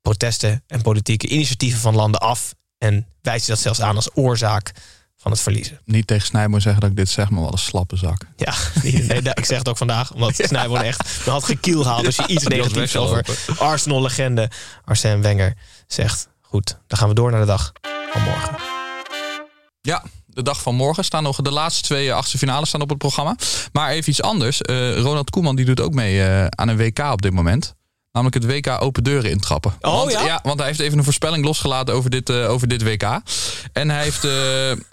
protesten 0.01 0.63
en 0.67 0.81
politieke 0.81 1.27
initiatieven 1.27 1.79
van 1.79 1.95
landen 1.95 2.19
af 2.19 2.53
en 2.77 3.07
wijst 3.21 3.45
hij 3.45 3.55
dat 3.55 3.63
zelfs 3.63 3.81
aan 3.81 3.95
als 3.95 4.09
oorzaak 4.13 4.71
van 5.17 5.31
het 5.31 5.41
verliezen. 5.41 5.79
Niet 5.85 6.07
tegen 6.07 6.25
Snijboom 6.25 6.59
zeggen 6.59 6.81
dat 6.81 6.89
ik 6.89 6.95
dit 6.95 7.09
zeg, 7.09 7.29
maar 7.29 7.41
wel 7.41 7.51
een 7.51 7.57
slappe 7.57 7.95
zak. 7.95 8.27
Ja, 8.35 8.53
nee, 8.83 9.21
nee, 9.21 9.33
ik 9.33 9.45
zeg 9.45 9.57
het 9.57 9.69
ook 9.69 9.77
vandaag, 9.77 10.13
omdat 10.13 10.35
Snijboon 10.47 10.81
echt 10.81 11.25
me 11.25 11.31
had 11.31 11.43
gekiel 11.43 11.83
gehaald 11.83 12.05
als 12.05 12.15
je 12.15 12.27
iets 12.27 12.47
negatiefs 12.47 12.95
over. 12.95 13.25
Arsenal-legende 13.57 14.49
Arsène 14.85 15.21
Wenger 15.21 15.57
zegt. 15.87 16.27
Goed, 16.41 16.77
dan 16.87 16.97
gaan 16.97 17.07
we 17.07 17.15
door 17.15 17.31
naar 17.31 17.39
de 17.39 17.45
dag 17.45 17.71
Ja, 19.81 20.03
de 20.25 20.43
dag 20.43 20.61
van 20.61 20.75
morgen 20.75 21.03
staan 21.03 21.23
nog 21.23 21.41
de 21.41 21.51
laatste 21.51 21.81
twee 21.81 22.09
eh, 22.09 22.15
achtste 22.15 22.37
finales 22.37 22.69
staan 22.69 22.81
op 22.81 22.89
het 22.89 22.97
programma. 22.97 23.35
Maar 23.71 23.89
even 23.89 24.09
iets 24.09 24.21
anders. 24.21 24.61
Eh, 24.61 24.97
Ronald 24.97 25.29
Koeman 25.29 25.55
die 25.55 25.65
doet 25.65 25.81
ook 25.81 25.93
mee 25.93 26.23
eh, 26.23 26.45
aan 26.45 26.67
een 26.67 26.77
WK 26.77 26.99
op 26.99 27.21
dit 27.21 27.33
moment. 27.33 27.75
Namelijk 28.13 28.43
het 28.43 28.51
WK 28.51 28.81
open 28.81 29.03
deuren 29.03 29.29
intrappen. 29.31 29.73
Oh, 29.81 29.93
want, 29.97 30.11
ja? 30.11 30.39
want 30.43 30.57
hij 30.59 30.67
heeft 30.67 30.79
even 30.79 30.97
een 30.97 31.03
voorspelling 31.03 31.45
losgelaten 31.45 31.93
over 31.93 32.09
dit, 32.09 32.29
eh, 32.29 32.49
over 32.49 32.67
dit 32.67 32.83
WK. 32.83 33.03
En 33.73 33.89
hij 33.89 34.03
heeft, 34.03 34.23
eh, 34.23 34.31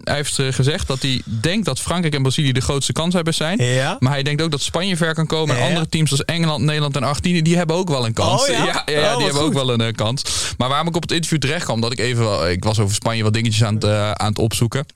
hij 0.05 0.15
heeft 0.15 0.39
eh, 0.39 0.47
gezegd 0.53 0.87
dat 0.87 1.03
hij 1.03 1.23
denkt 1.25 1.65
dat 1.65 1.81
Frankrijk 1.81 2.15
en 2.15 2.23
Brazilië 2.23 2.53
de 2.53 2.61
grootste 2.61 2.93
kanshebbers 2.93 3.37
zijn. 3.37 3.65
Ja? 3.65 3.97
Maar 3.99 4.13
hij 4.13 4.23
denkt 4.23 4.43
ook 4.43 4.51
dat 4.51 4.61
Spanje 4.61 4.97
ver 4.97 5.15
kan 5.15 5.27
komen. 5.27 5.49
En 5.55 5.55
Ja, 5.55 5.61
ja. 5.63 5.69
andere 5.69 5.89
teams 5.89 6.11
als 6.11 6.25
Engeland, 6.25 6.65
Nederland 6.65 6.97
en 6.97 7.03
Argentinië... 7.03 7.43
die 7.43 7.57
hebben 7.57 7.77
ook 7.77 7.89
wel 7.89 8.07
een 8.07 8.13
kans. 8.13 8.43
Oh, 8.43 8.49
ja? 8.49 8.65
ja, 8.65 8.83
ja, 8.87 9.11
Oh, 9.11 9.17
die 9.17 9.25
hebben 9.27 9.43
ook 9.43 9.53
wel 9.53 9.81
een 9.81 9.95
kans. 9.95 10.23
Maar 10.59 10.69
waarom 10.69 10.89
ik 10.89 10.97
op 10.97 11.03
het 11.03 11.13
interview 11.13 11.39
terecht 11.39 11.65
kwam... 11.65 11.81
dat 11.81 11.93
ik 11.93 11.99
even... 11.99 12.25
wel- 12.25 12.49
Ik 12.49 12.65
was 12.65 12.79
over 12.79 12.95
Spanje 12.95 13.23
wat 13.23 13.33
dingetjes 13.33 13.65
aan 13.65 13.75
het, 13.75 13.85
aan 14.19 14.29
het 14.29 14.39
opzoeken. 14.39 14.87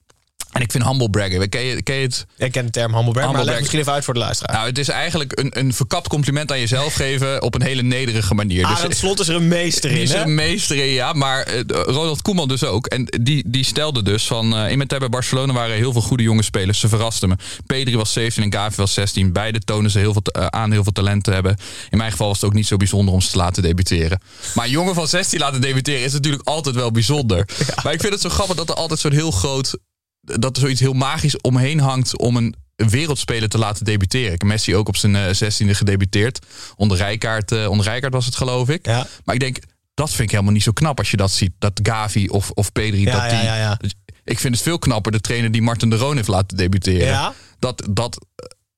En 0.55 0.61
ik 0.63 0.71
vind 0.71 0.85
humble 0.85 1.11
braggen. 1.11 1.49
Ken 1.49 1.65
je, 1.65 1.83
ken 1.83 1.95
je 1.95 2.03
het? 2.03 2.27
Ik 2.37 2.53
ken 2.53 2.65
de 2.65 2.71
term 2.71 2.95
humblebrag, 2.95 3.25
maar 3.25 3.35
Humble 3.35 3.45
leg 3.45 3.45
brag. 3.45 3.59
misschien 3.59 3.81
even 3.81 3.93
uit 3.93 4.05
voor 4.05 4.15
de 4.15 4.21
luisteraar. 4.21 4.55
Nou, 4.57 4.69
het 4.69 4.79
is 4.79 4.89
eigenlijk 4.89 5.39
een, 5.39 5.59
een 5.59 5.73
verkapt 5.75 6.09
compliment 6.09 6.51
aan 6.53 6.61
jezelf 6.61 6.95
geven... 6.95 7.43
op 7.43 7.55
een 7.55 7.63
hele 7.63 7.83
nederige 7.83 8.35
manier. 8.35 8.65
Aan 8.65 8.77
het 8.83 8.97
slot 8.97 9.21
is 9.21 9.29
er 9.29 9.35
een 9.35 9.49
meester 9.49 9.91
in, 9.91 9.97
is 9.97 10.11
er 10.11 10.21
een 10.21 10.35
meester 10.35 10.77
in, 10.77 10.93
ja. 10.93 11.13
Maar 11.13 11.43
eh, 11.43 11.61
Ronald 11.69 12.23
Koeman 12.23 12.49
dus 12.49 12.65
ook. 12.65 12.87
En 12.87 13.05
die, 13.21 13.45
die 13.47 13.65
stelde 13.65 14.03
dus 14.03 14.27
van... 14.27 14.57
eh 14.57 14.71
in 14.71 14.77
mijn 14.77 14.89
tijd 14.89 15.01
bij 15.01 15.09
Barcelona 15.11 15.53
waren 15.53 15.77
heel 15.77 15.93
veel 15.93 16.01
goede 16.01 16.23
jonge 16.23 16.43
spelers. 16.43 16.81
Ze 16.81 16.89
verrasten 16.89 17.29
me. 17.29 17.37
Pedri 17.67 17.97
was 17.97 18.13
17 18.13 18.43
en 18.43 18.53
Gavi 18.53 18.77
was 18.77 18.93
16. 18.93 19.33
Beide 19.33 19.59
tonen 19.59 19.91
ze 19.91 19.99
heel 19.99 20.13
veel, 20.13 20.23
eh, 20.23 20.47
aan 20.47 20.73
heel 20.73 20.83
veel 20.83 20.93
talent 20.93 21.25
te 21.25 21.31
hebben. 21.31 21.57
In 21.91 21.99
mijn 21.99 22.11
geval 22.11 22.27
was 22.27 22.37
het 22.37 22.47
ook 22.47 22.55
niet 22.55 22.67
zo 22.67 22.77
bijzonder 22.77 23.15
om 23.15 23.21
ze 23.21 23.31
te 23.31 23.37
laten 23.37 23.63
debuteren. 23.63 24.21
Maar 24.55 24.65
een 24.65 24.71
jongen 24.71 24.95
van 24.95 25.09
16 25.09 25.39
laten 25.39 25.61
debuteren 25.61 26.05
is 26.05 26.13
natuurlijk 26.13 26.49
altijd 26.49 26.75
wel 26.75 26.91
bijzonder. 26.91 27.49
Maar 27.83 27.93
ik 27.93 28.01
vind 28.01 28.13
het 28.13 28.23
zo 28.23 28.29
grappig 28.29 28.57
dat 28.57 28.69
er 28.69 28.75
altijd 28.75 29.01
zo'n 29.01 29.13
heel 29.13 29.31
groot... 29.31 29.77
dat 30.25 30.57
er 30.57 30.63
zoiets 30.63 30.81
heel 30.81 30.93
magisch 30.93 31.41
omheen 31.41 31.81
hangt 31.81 32.19
om 32.19 32.37
een 32.37 32.55
wereldspeler 32.77 33.49
te 33.49 33.59
laten 33.59 33.85
debuteren. 33.85 34.33
Ik 34.33 34.41
heb 34.41 34.51
Messi 34.51 34.77
ook 34.77 34.89
op 34.89 34.97
zijn 34.97 35.17
eh, 35.17 35.35
16e 35.35 35.71
gedebuteerd. 35.71 36.47
Onder 36.77 36.97
Rijkaard, 36.97 37.53
eh, 37.53 37.71
onder 37.71 37.87
Rijkaard 37.87 38.13
was 38.13 38.27
het 38.27 38.37
geloof 38.37 38.69
ik. 38.69 38.87
Ja. 38.87 39.07
Maar 39.25 39.35
ik 39.35 39.41
denk, 39.41 39.59
dat 39.95 40.09
vind 40.09 40.23
ik 40.23 40.31
helemaal 40.31 40.53
niet 40.53 40.63
zo 40.63 40.73
knap 40.73 40.99
als 40.99 41.11
je 41.11 41.17
dat 41.17 41.31
ziet. 41.31 41.53
Dat 41.59 41.81
Gavi 41.83 42.29
of, 42.29 42.51
of 42.51 42.73
Pedri, 42.73 43.01
Ja, 43.01 43.21
dat 43.21 43.31
ja, 43.31 43.39
die... 43.39 43.47
ja. 43.47 43.79
Ik 44.25 44.39
vind 44.39 44.55
het 44.55 44.63
veel 44.63 44.79
knapper 44.79 45.13
de 45.13 45.21
trainer 45.21 45.51
die 45.51 45.63
Martin 45.63 45.91
de 45.91 45.97
Roon 45.97 46.17
heeft 46.17 46.29
laten 46.29 46.57
debuteren. 46.57 47.07
Ja? 47.07 47.35
Dat, 47.59 47.89
dat, 47.91 48.27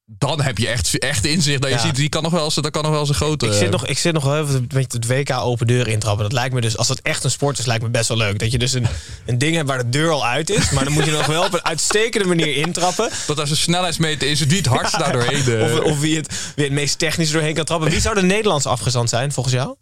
dan 0.09 0.41
heb 0.41 0.59
je 0.59 0.69
echt, 0.69 0.99
echt 0.99 1.25
inzicht. 1.25 1.61
Dat 1.63 1.71
je 1.71 1.77
Ja. 1.77 1.83
ziet, 1.83 1.97
die 1.97 2.09
kan 2.09 2.23
nog 2.23 2.33
wel 2.33 2.45
eens, 2.45 2.55
dat 2.55 2.71
kan 2.71 2.83
nog 2.83 2.91
wel 2.91 3.01
eens 3.01 3.09
een 3.09 3.15
grote... 3.15 3.47
Ik 3.47 3.53
zit, 3.53 3.71
nog, 3.71 3.87
ik 3.87 3.99
zit 3.99 4.13
nog 4.13 4.25
wel 4.25 4.43
even 4.43 4.67
met 4.75 4.93
het 4.93 5.07
WK 5.07 5.31
open 5.31 5.67
deur 5.67 5.89
intrappen. 5.89 6.23
Dat 6.23 6.33
lijkt 6.33 6.55
me 6.55 6.61
dus, 6.61 6.77
als 6.77 6.89
het 6.89 7.03
echt 7.03 7.25
een 7.25 7.31
sport 7.31 7.59
is, 7.59 7.67
lijkt 7.67 7.83
me 7.83 7.89
best 7.89 8.09
wel 8.09 8.17
leuk. 8.17 8.39
Dat 8.39 8.53
je 8.53 8.59
dus 8.59 8.73
een, 8.73 8.87
een 9.27 9.39
ding 9.39 9.57
hebt 9.57 9.69
waar 9.69 9.79
de 9.79 9.89
deur 9.89 10.11
al 10.11 10.27
uit 10.27 10.51
is. 10.51 10.71
Maar 10.71 10.85
dan 10.85 10.93
moet 10.93 11.05
je 11.05 11.11
nog 11.11 11.27
wel 11.27 11.45
op 11.45 11.53
een 11.53 11.65
uitstekende 11.65 12.27
manier 12.27 12.57
intrappen. 12.57 13.11
Dat 13.27 13.41
als 13.41 13.51
een 13.51 13.57
snelheidsmeter 13.57 14.29
is, 14.29 14.41
wie 14.41 14.57
het 14.57 14.67
hardst 14.67 14.99
daar 14.99 15.13
doorheen... 15.13 15.45
eh, 15.59 15.63
Of, 15.63 15.81
of 15.81 16.01
wie, 16.01 16.17
het, 16.17 16.53
wie 16.55 16.65
het 16.65 16.75
meest 16.75 16.99
technisch 16.99 17.31
doorheen 17.31 17.55
kan 17.55 17.65
trappen. 17.65 17.91
Wie 17.91 18.01
zou 18.01 18.15
de 18.15 18.23
Nederlands 18.23 18.67
afgezand 18.67 19.09
zijn, 19.09 19.33
volgens 19.33 19.55
jou? 19.55 19.75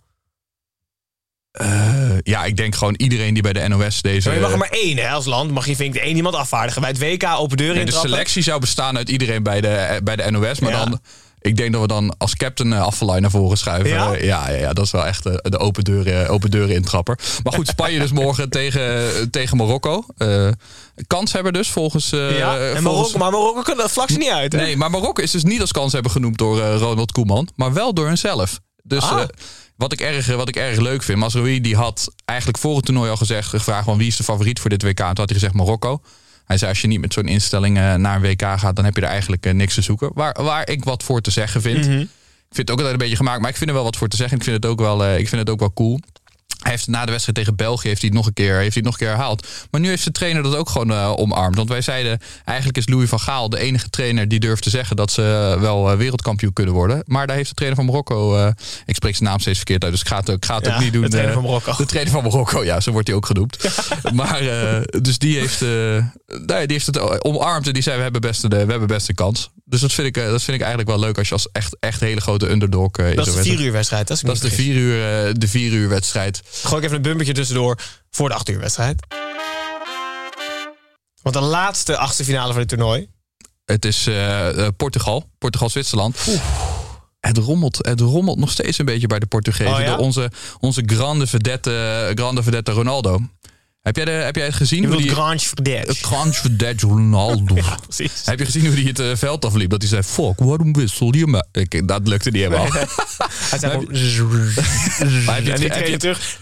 Eh, 1.55 2.11
ja, 2.23 2.45
ik 2.45 2.57
denk 2.57 2.75
gewoon 2.75 2.95
iedereen 2.97 3.35
die 3.35 3.43
bij 3.43 3.53
de 3.53 3.69
NOS 3.69 4.03
deze... 4.03 4.29
Maar 4.29 4.37
je 4.37 4.43
mag 4.43 4.53
er 4.53 4.59
maar 4.59 4.69
één 4.71 4.97
hè, 4.97 5.09
als 5.11 5.25
land. 5.25 5.51
Mag 5.51 5.67
je 5.67 5.77
vind 5.77 5.95
ik 5.95 6.01
één 6.03 6.17
iemand 6.17 6.35
afvaardigen. 6.35 6.81
Bij 6.81 6.91
het 6.91 6.99
WK 6.99 7.25
open 7.39 7.57
deur 7.57 7.75
Nee, 7.75 7.85
de 7.85 7.93
selectie 7.93 8.43
zou 8.43 8.61
bestaan 8.61 8.97
uit 8.97 9.09
iedereen 9.09 9.43
bij 9.43 9.61
de, 9.61 9.69
eh, 9.69 9.97
bij 10.03 10.17
de 10.17 10.31
NOS. 10.31 10.59
Maar 10.61 10.71
Ja. 10.71 10.85
dan, 10.85 11.01
ik 11.41 11.57
denk 11.57 11.73
dat 11.73 11.81
we 11.81 11.87
dan 11.87 12.15
als 12.19 12.35
captain 12.37 12.71
uh, 12.73 12.81
Affelay 12.83 13.21
naar 13.21 13.31
voren 13.31 13.59
schuiven. 13.59 13.91
Ja? 13.91 14.13
Eh, 14.13 14.25
ja, 14.25 14.51
ja, 14.51 14.57
ja, 14.59 14.73
dat 14.73 14.85
is 14.85 14.91
wel 14.91 15.07
echt 15.07 15.23
de, 15.23 15.47
de 15.49 15.59
open, 15.59 15.85
deuren, 15.85 16.29
open 16.29 16.51
deuren 16.51 16.75
intrapper. 16.75 17.19
Maar 17.43 17.53
goed, 17.53 17.69
Spanje 17.69 17.99
dus 17.99 18.13
morgen 18.23 18.51
tegen, 18.51 19.31
tegen 19.31 19.57
Marokko. 19.57 20.05
Eh 20.17 20.49
kanshebber 21.07 21.53
dus 21.53 21.69
volgens... 21.69 22.13
eh, 22.13 22.39
ja, 22.39 22.59
en 22.59 22.83
volgens- 22.83 22.83
Marokko, 22.83 23.19
maar 23.19 23.31
Marokko 23.31 23.63
kan 23.63 23.77
dat 23.77 23.93
vlak 23.93 24.11
ze 24.11 24.17
niet 24.19 24.29
uit. 24.31 24.53
Hè? 24.53 24.61
Nee, 24.61 24.77
maar 24.77 24.91
Marokko 24.91 25.23
is 25.23 25.31
dus 25.31 25.45
niet 25.45 25.61
als 25.61 25.73
kans 25.73 25.93
hebben 25.93 26.11
genoemd 26.11 26.39
door 26.39 26.61
eh, 26.63 26.77
Ronald 26.77 27.13
Koeman, 27.13 27.49
maar 27.57 27.73
wel 27.73 27.95
door 27.95 28.07
hunzelf. 28.07 28.61
Dus 28.83 29.03
Ah. 29.03 29.23
Wat, 29.77 29.93
ik 29.93 30.01
erg, 30.01 30.27
wat 30.27 30.49
ik 30.49 30.57
erg 30.57 30.79
leuk 30.79 31.03
vind, 31.03 31.19
Masroui 31.19 31.61
die 31.61 31.77
had 31.77 32.15
eigenlijk 32.25 32.59
voor 32.59 32.77
het 32.77 32.85
toernooi 32.85 33.11
al 33.11 33.17
gezegd, 33.17 33.49
gevraagd 33.49 33.85
van 33.85 33.99
wie 33.99 34.07
is 34.07 34.17
de 34.17 34.23
favoriet 34.23 34.61
voor 34.61 34.71
dit 34.71 34.83
WK. 34.83 34.99
En 34.99 35.07
toen 35.07 35.07
had 35.07 35.29
hij 35.29 35.39
gezegd 35.39 35.55
Marokko. 35.55 36.01
Hij 36.45 36.59
zei 36.59 36.71
als 36.71 36.81
je 36.81 36.87
niet 36.87 37.01
met 37.01 37.13
zo'n 37.13 37.29
instelling 37.29 37.77
eh, 37.77 37.95
naar 37.95 38.17
een 38.17 38.23
WK 38.23 38.43
gaat, 38.43 38.77
dan 38.77 38.85
heb 38.85 38.97
je 38.97 39.03
er 39.03 39.09
eigenlijk 39.09 39.47
eh, 39.47 39.53
niks 39.53 39.75
te 39.75 39.83
zoeken. 39.83 40.11
Waar, 40.15 40.43
waar 40.43 40.69
ik 40.69 40.85
wat 40.85 41.03
voor 41.03 41.21
te 41.21 41.31
zeggen 41.31 41.61
vind. 41.61 41.87
Mhm. 41.87 42.01
Ik 42.01 42.61
vind 42.61 42.69
het 42.69 42.71
ook 42.71 42.85
altijd 42.85 42.93
een 42.93 43.09
beetje 43.09 43.25
gemaakt, 43.25 43.41
maar 43.41 43.51
ik 43.51 43.57
vind 43.57 43.71
er 43.71 43.77
wel 43.77 43.85
wat 43.85 43.97
voor 43.97 44.09
te 44.09 44.17
zeggen. 44.17 44.37
Ik 44.37 44.45
vind 44.45 44.57
het 44.57 44.67
ook 44.67 44.81
wel, 44.81 45.05
eh, 45.05 45.19
ik 45.19 45.29
vind 45.29 45.41
het 45.41 45.51
ook 45.51 45.59
wel 45.59 45.73
cool. 45.73 46.01
Hij 46.65 46.73
heeft 46.73 46.87
na 46.87 47.05
de 47.05 47.11
wedstrijd 47.11 47.39
tegen 47.39 47.57
België 47.57 47.89
heeft 47.89 48.01
hij 48.01 48.09
het 48.09 48.19
nog 48.19 48.27
een 48.27 48.33
keer, 48.33 48.57
heeft 48.57 48.75
hij 48.75 48.83
nog 48.83 48.93
een 48.93 48.99
keer 48.99 49.09
herhaald. 49.09 49.47
Maar 49.71 49.81
nu 49.81 49.89
heeft 49.89 50.05
de 50.05 50.13
trainer 50.13 50.43
dat 50.43 50.57
ook 50.57 50.69
gewoon 50.69 50.91
eh, 50.91 51.13
omarmd. 51.17 51.57
Want 51.57 51.69
wij 51.69 51.81
zeiden, 51.81 52.19
eigenlijk 52.45 52.79
is 52.79 52.89
Louis 52.89 53.09
van 53.09 53.21
Gaal 53.21 53.49
de 53.49 53.59
enige 53.59 53.91
trainer 53.91 54.29
die 54.29 54.41
durft 54.41 54.63
te 54.63 54.71
zeggen 54.71 54.97
dat 54.97 55.11
ze 55.11 55.57
wel 55.61 55.91
eh, 55.91 55.97
wereldkampioen 55.97 56.53
kunnen 56.53 56.75
worden. 56.75 57.03
Maar 57.07 57.27
daar 57.27 57.37
heeft 57.37 57.49
de 57.49 57.55
trainer 57.55 57.79
van 57.79 57.89
Marokko, 57.91 58.37
eh, 58.37 58.47
ik 58.87 58.95
spreek 58.95 59.17
zijn 59.17 59.29
naam 59.29 59.39
steeds 59.41 59.57
verkeerd 59.57 59.83
uit, 59.83 59.93
dus 59.93 60.01
ik 60.01 60.09
ga 60.09 60.17
het, 60.17 60.29
ik 60.29 60.45
ga 60.45 60.57
het 60.57 60.67
Ja, 60.67 60.75
ook 60.75 60.81
niet 60.81 60.93
doen. 60.93 61.03
de 61.03 61.09
trainer 61.09 61.35
eh, 61.35 61.41
van 61.41 61.49
Marokko. 61.51 61.75
De 61.77 61.87
trainer 61.87 62.13
van 62.13 62.23
Marokko, 62.23 62.65
ja, 62.65 62.81
zo 62.81 62.91
wordt 62.93 63.07
hij 63.07 63.17
ook 63.17 63.27
genoemd. 63.27 63.59
maar, 64.13 64.41
eh, 64.41 64.81
dus 65.01 65.19
die 65.19 65.39
heeft, 65.39 65.63
eh, 65.63 65.69
nee, 66.27 66.67
die 66.67 66.73
heeft 66.73 66.87
het 66.87 67.25
omarmd 67.25 67.67
en 67.67 67.73
die 67.73 67.83
zei, 67.83 67.97
we 67.97 68.03
hebben 68.03 68.21
best 68.21 68.43
de, 68.43 68.49
we 68.49 68.71
hebben 68.71 68.87
best 68.87 69.09
een 69.09 69.15
kans. 69.15 69.51
Dus 69.75 69.83
dat 69.83 69.93
vind, 69.93 70.07
ik, 70.07 70.17
eh, 70.17 70.31
dat 70.31 70.43
vind 70.43 70.57
ik 70.57 70.63
eigenlijk 70.63 70.91
wel 70.91 70.99
leuk 70.99 71.19
als 71.19 71.29
je 71.29 71.35
als 71.35 71.49
echt, 71.53 71.77
echt 71.81 72.01
hele 72.01 72.21
grote 72.21 72.51
underdog 72.51 72.97
eh, 72.97 73.11
in 73.11 73.17
Dat 73.17 73.27
is 73.27 73.35
de 73.35 73.43
vier 73.43 73.61
uur 73.61 73.73
wedstrijd. 73.73 74.09
Dat 74.09 74.17
is, 74.17 74.23
Dat 74.23 74.35
is 74.35 74.41
de 74.41 74.51
vier 74.51 74.75
uur, 74.75 75.27
eh, 75.27 75.35
de 75.39 75.49
vier 75.49 75.73
uur 75.73 75.89
wedstrijd. 75.89 76.43
Gooi 76.63 76.77
ik 76.77 76.85
even 76.85 76.97
een 76.97 77.03
bumpertje 77.03 77.35
tussendoor 77.35 77.79
voor 78.11 78.29
de 78.29 78.35
acht 78.35 78.49
uur 78.49 78.59
wedstrijd. 78.59 79.07
Want 81.23 81.35
de 81.35 81.43
laatste 81.43 81.97
achtste 81.97 82.25
finale 82.25 82.51
van 82.53 82.61
het 82.61 82.69
toernooi. 82.69 83.09
Het 83.65 83.85
is 83.85 84.07
eh, 84.07 84.67
eh, 84.67 84.69
Portugal, 84.77 85.29
Portugal-Zwitserland. 85.39 86.17
Het 87.21 87.39
rommelt, 87.39 87.77
het 87.77 88.01
rommelt 88.01 88.39
nog 88.39 88.51
steeds 88.51 88.79
een 88.79 88.85
beetje 88.85 89.07
bij 89.07 89.19
de 89.19 89.27
Portugezen. 89.27 89.75
Oh 89.75 89.81
ja? 89.81 89.87
Door 89.87 89.99
onze, 89.99 90.31
onze 90.61 90.83
grande 90.87 91.27
vedette, 91.27 92.13
grande 92.15 92.43
vedette 92.43 92.73
Ronaldo. 92.73 93.21
Heb 93.85 93.97
jij, 93.97 94.05
de, 94.05 94.11
heb 94.11 94.37
jij 94.37 94.45
het 94.45 94.55
gezien? 94.55 94.83
Je 94.83 94.89
hoe 94.89 94.97
die, 94.97 95.11
Grange 95.11 95.39
Verdet. 95.39 95.87
het 95.87 95.99
grande 96.01 96.33
vedette 96.35 96.87
Ronaldo. 96.87 97.55
Ja, 97.65 97.79
precies. 97.89 98.13
Heb 98.25 98.39
je 98.39 98.45
gezien 98.45 98.67
hoe 98.67 98.75
hij 98.75 98.83
het 98.85 98.99
eh, 98.99 99.11
veld 99.15 99.45
afliep? 99.45 99.71
Dat 99.71 99.81
hij 99.81 99.91
zei, 99.91 100.03
fuck, 100.03 100.39
waarom 100.39 100.73
wissel 100.73 101.15
je 101.15 101.27
me? 101.27 101.45
Ik, 101.53 101.89
dat 101.89 102.09
lukte 102.09 102.31
niet 102.31 102.43
helemaal. 102.43 102.67
Hij 103.51 103.59
zei 103.59 103.73
gewoon... 103.73 103.87
Heb 103.95 105.45
je 105.45 105.51
het- 105.51 105.61
die 105.61 105.69
heb 105.69 105.71
kreeg 105.77 105.89
je- 105.89 105.97
terug. 105.97 106.37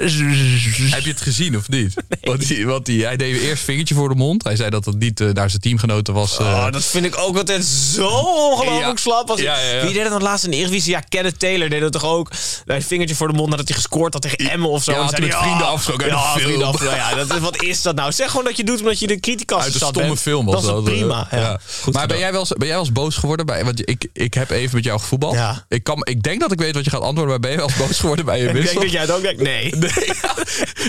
Heb 0.91 1.03
je 1.03 1.11
het 1.11 1.21
gezien 1.21 1.57
of 1.57 1.69
niet? 1.69 1.95
Want, 2.23 2.49
die, 2.49 2.67
want 2.67 2.87
die, 2.87 3.05
hij 3.05 3.17
deed 3.17 3.41
eerst 3.41 3.63
vingertje 3.65 3.95
voor 3.95 4.09
de 4.09 4.15
mond. 4.15 4.45
Hij 4.45 4.57
zei 4.57 4.71
dat 4.71 4.85
het 4.85 4.99
niet 4.99 5.21
eh, 5.21 5.29
naar 5.29 5.51
zijn 5.51 5.63
teamgenoten 5.63 6.15
was. 6.15 6.39
eh, 6.39 6.47
Oh, 6.47 6.73
dat 6.73 6.85
vind 6.85 7.05
ik 7.05 7.19
ook 7.19 7.37
altijd 7.37 7.65
zo 7.65 8.07
ongelooflijk 8.07 8.85
Ja. 8.87 8.97
slap. 8.97 9.39
Ja, 9.39 9.59
ja. 9.61 9.85
Wie 9.85 9.93
deed 9.93 10.03
het 10.03 10.13
dan 10.13 10.23
laatst 10.23 10.45
in 10.45 10.51
de 10.51 10.57
Eredivisie? 10.57 10.91
Ja, 10.93 11.01
Kenneth 11.09 11.39
Taylor 11.39 11.69
deed 11.69 11.81
dat 11.81 11.93
toch 11.93 12.05
ook? 12.05 12.31
Een 12.67 12.83
vingertje 12.83 13.15
voor 13.17 13.29
de 13.29 13.35
mond 13.35 13.51
nadat 13.51 13.69
hij 13.69 13.77
gescoord 13.77 14.13
had 14.13 14.23
tegen 14.23 14.39
Emmen 14.51 14.69
of 14.71 14.83
zo. 14.85 14.93
Ja, 14.93 14.99
En 15.01 15.07
toen 15.07 15.21
met 15.25 15.33
hij, 15.33 15.43
vrienden 15.43 15.67
"Oh, 15.67 15.73
afgesproken 15.73 16.07
Ja, 16.07 16.15
een 16.15 16.23
film." 16.41 16.41
vrienden 16.49 16.67
afgesproken. 16.67 16.99
Ja, 16.99 17.15
dat, 17.15 17.29
wat 17.41 17.63
is 17.63 17.83
dat 17.83 17.95
nou? 17.95 18.13
Zeg 18.13 18.31
gewoon 18.31 18.45
dat 18.45 18.57
je 18.57 18.65
doet 18.65 18.81
omdat 18.81 18.99
je 18.99 19.07
de 19.07 19.21
criticas 19.21 19.63
uit 19.65 19.75
een 19.75 19.81
stomme 19.81 20.09
bent. 20.09 20.21
film 20.21 20.47
was 20.47 20.65
dat. 20.65 20.87
is 20.87 20.93
eh, 20.93 20.99
prima. 20.99 21.29
Ja. 21.31 21.39
ja. 21.39 21.61
Goed 21.81 21.95
maar 21.95 22.07
ben 22.07 22.19
jij, 22.19 22.31
wel 22.31 22.41
eens, 22.41 22.49
ben 22.49 22.67
jij 22.67 22.77
wel 22.77 22.85
eens 22.85 22.93
boos 22.93 23.17
geworden 23.17 23.47
bij... 23.47 23.65
Want 23.65 23.89
ik, 23.89 24.09
ik 24.13 24.35
heb 24.35 24.51
even 24.51 24.75
met 24.75 24.85
jou 24.85 25.01
gevoetbald. 25.01 25.35
Ja. 25.35 25.65
Ik, 25.69 25.83
kan, 25.83 26.01
ik 26.05 26.23
denk 26.23 26.41
dat 26.41 26.53
ik 26.53 26.59
weet 26.59 26.75
wat 26.75 26.85
je 26.85 26.91
gaat 26.91 27.01
antwoorden. 27.01 27.29
Maar 27.29 27.41
ben 27.41 27.51
je 27.51 27.57
wel 27.57 27.67
eens 27.67 27.77
boos 27.77 27.99
geworden 27.99 28.25
bij 28.25 28.39
je 28.39 28.47
Ik 28.49 28.53
denk 28.53 28.65
wissel? 28.65 28.81
dat 28.81 28.91
jij 28.91 29.01
het 29.01 29.11
ook 29.11 29.23
denkt. 29.23 29.43
Nee. 29.43 29.73
Nee, 29.83 30.07
ja. 30.23 30.37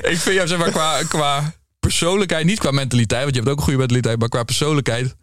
ik 0.09 0.17
vind 0.17 0.35
jou 0.35 0.47
zeg 0.47 0.57
maar 0.57 0.71
qua, 0.71 1.03
qua 1.03 1.53
persoonlijkheid, 1.79 2.45
niet 2.45 2.59
qua 2.59 2.71
mentaliteit, 2.71 3.21
want 3.21 3.35
je 3.35 3.39
hebt 3.39 3.51
ook 3.51 3.57
een 3.57 3.63
goede 3.63 3.79
mentaliteit, 3.79 4.19
maar 4.19 4.29
qua 4.29 4.43
persoonlijkheid 4.43 5.15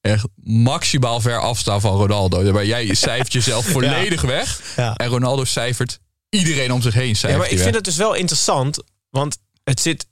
echt 0.00 0.24
maximaal 0.44 1.20
ver 1.20 1.38
afstaan 1.38 1.80
van 1.80 1.96
Ronaldo. 1.96 2.52
Maar 2.52 2.66
jij 2.66 2.94
cijfert 2.94 3.32
jezelf 3.32 3.66
volledig 3.76 4.22
weg 4.22 4.60
Ja. 4.76 4.94
en 4.94 5.08
Ronaldo 5.08 5.44
cijfert 5.44 5.98
iedereen 6.28 6.72
om 6.72 6.82
zich 6.82 6.94
heen 6.94 7.16
Ja, 7.20 7.36
maar 7.36 7.50
ik 7.50 7.58
vind 7.58 7.74
het 7.74 7.84
dus 7.84 7.96
wel 7.96 8.14
interessant. 8.14 8.82
Want 9.10 9.38
het 9.64 9.80
zit... 9.80 10.06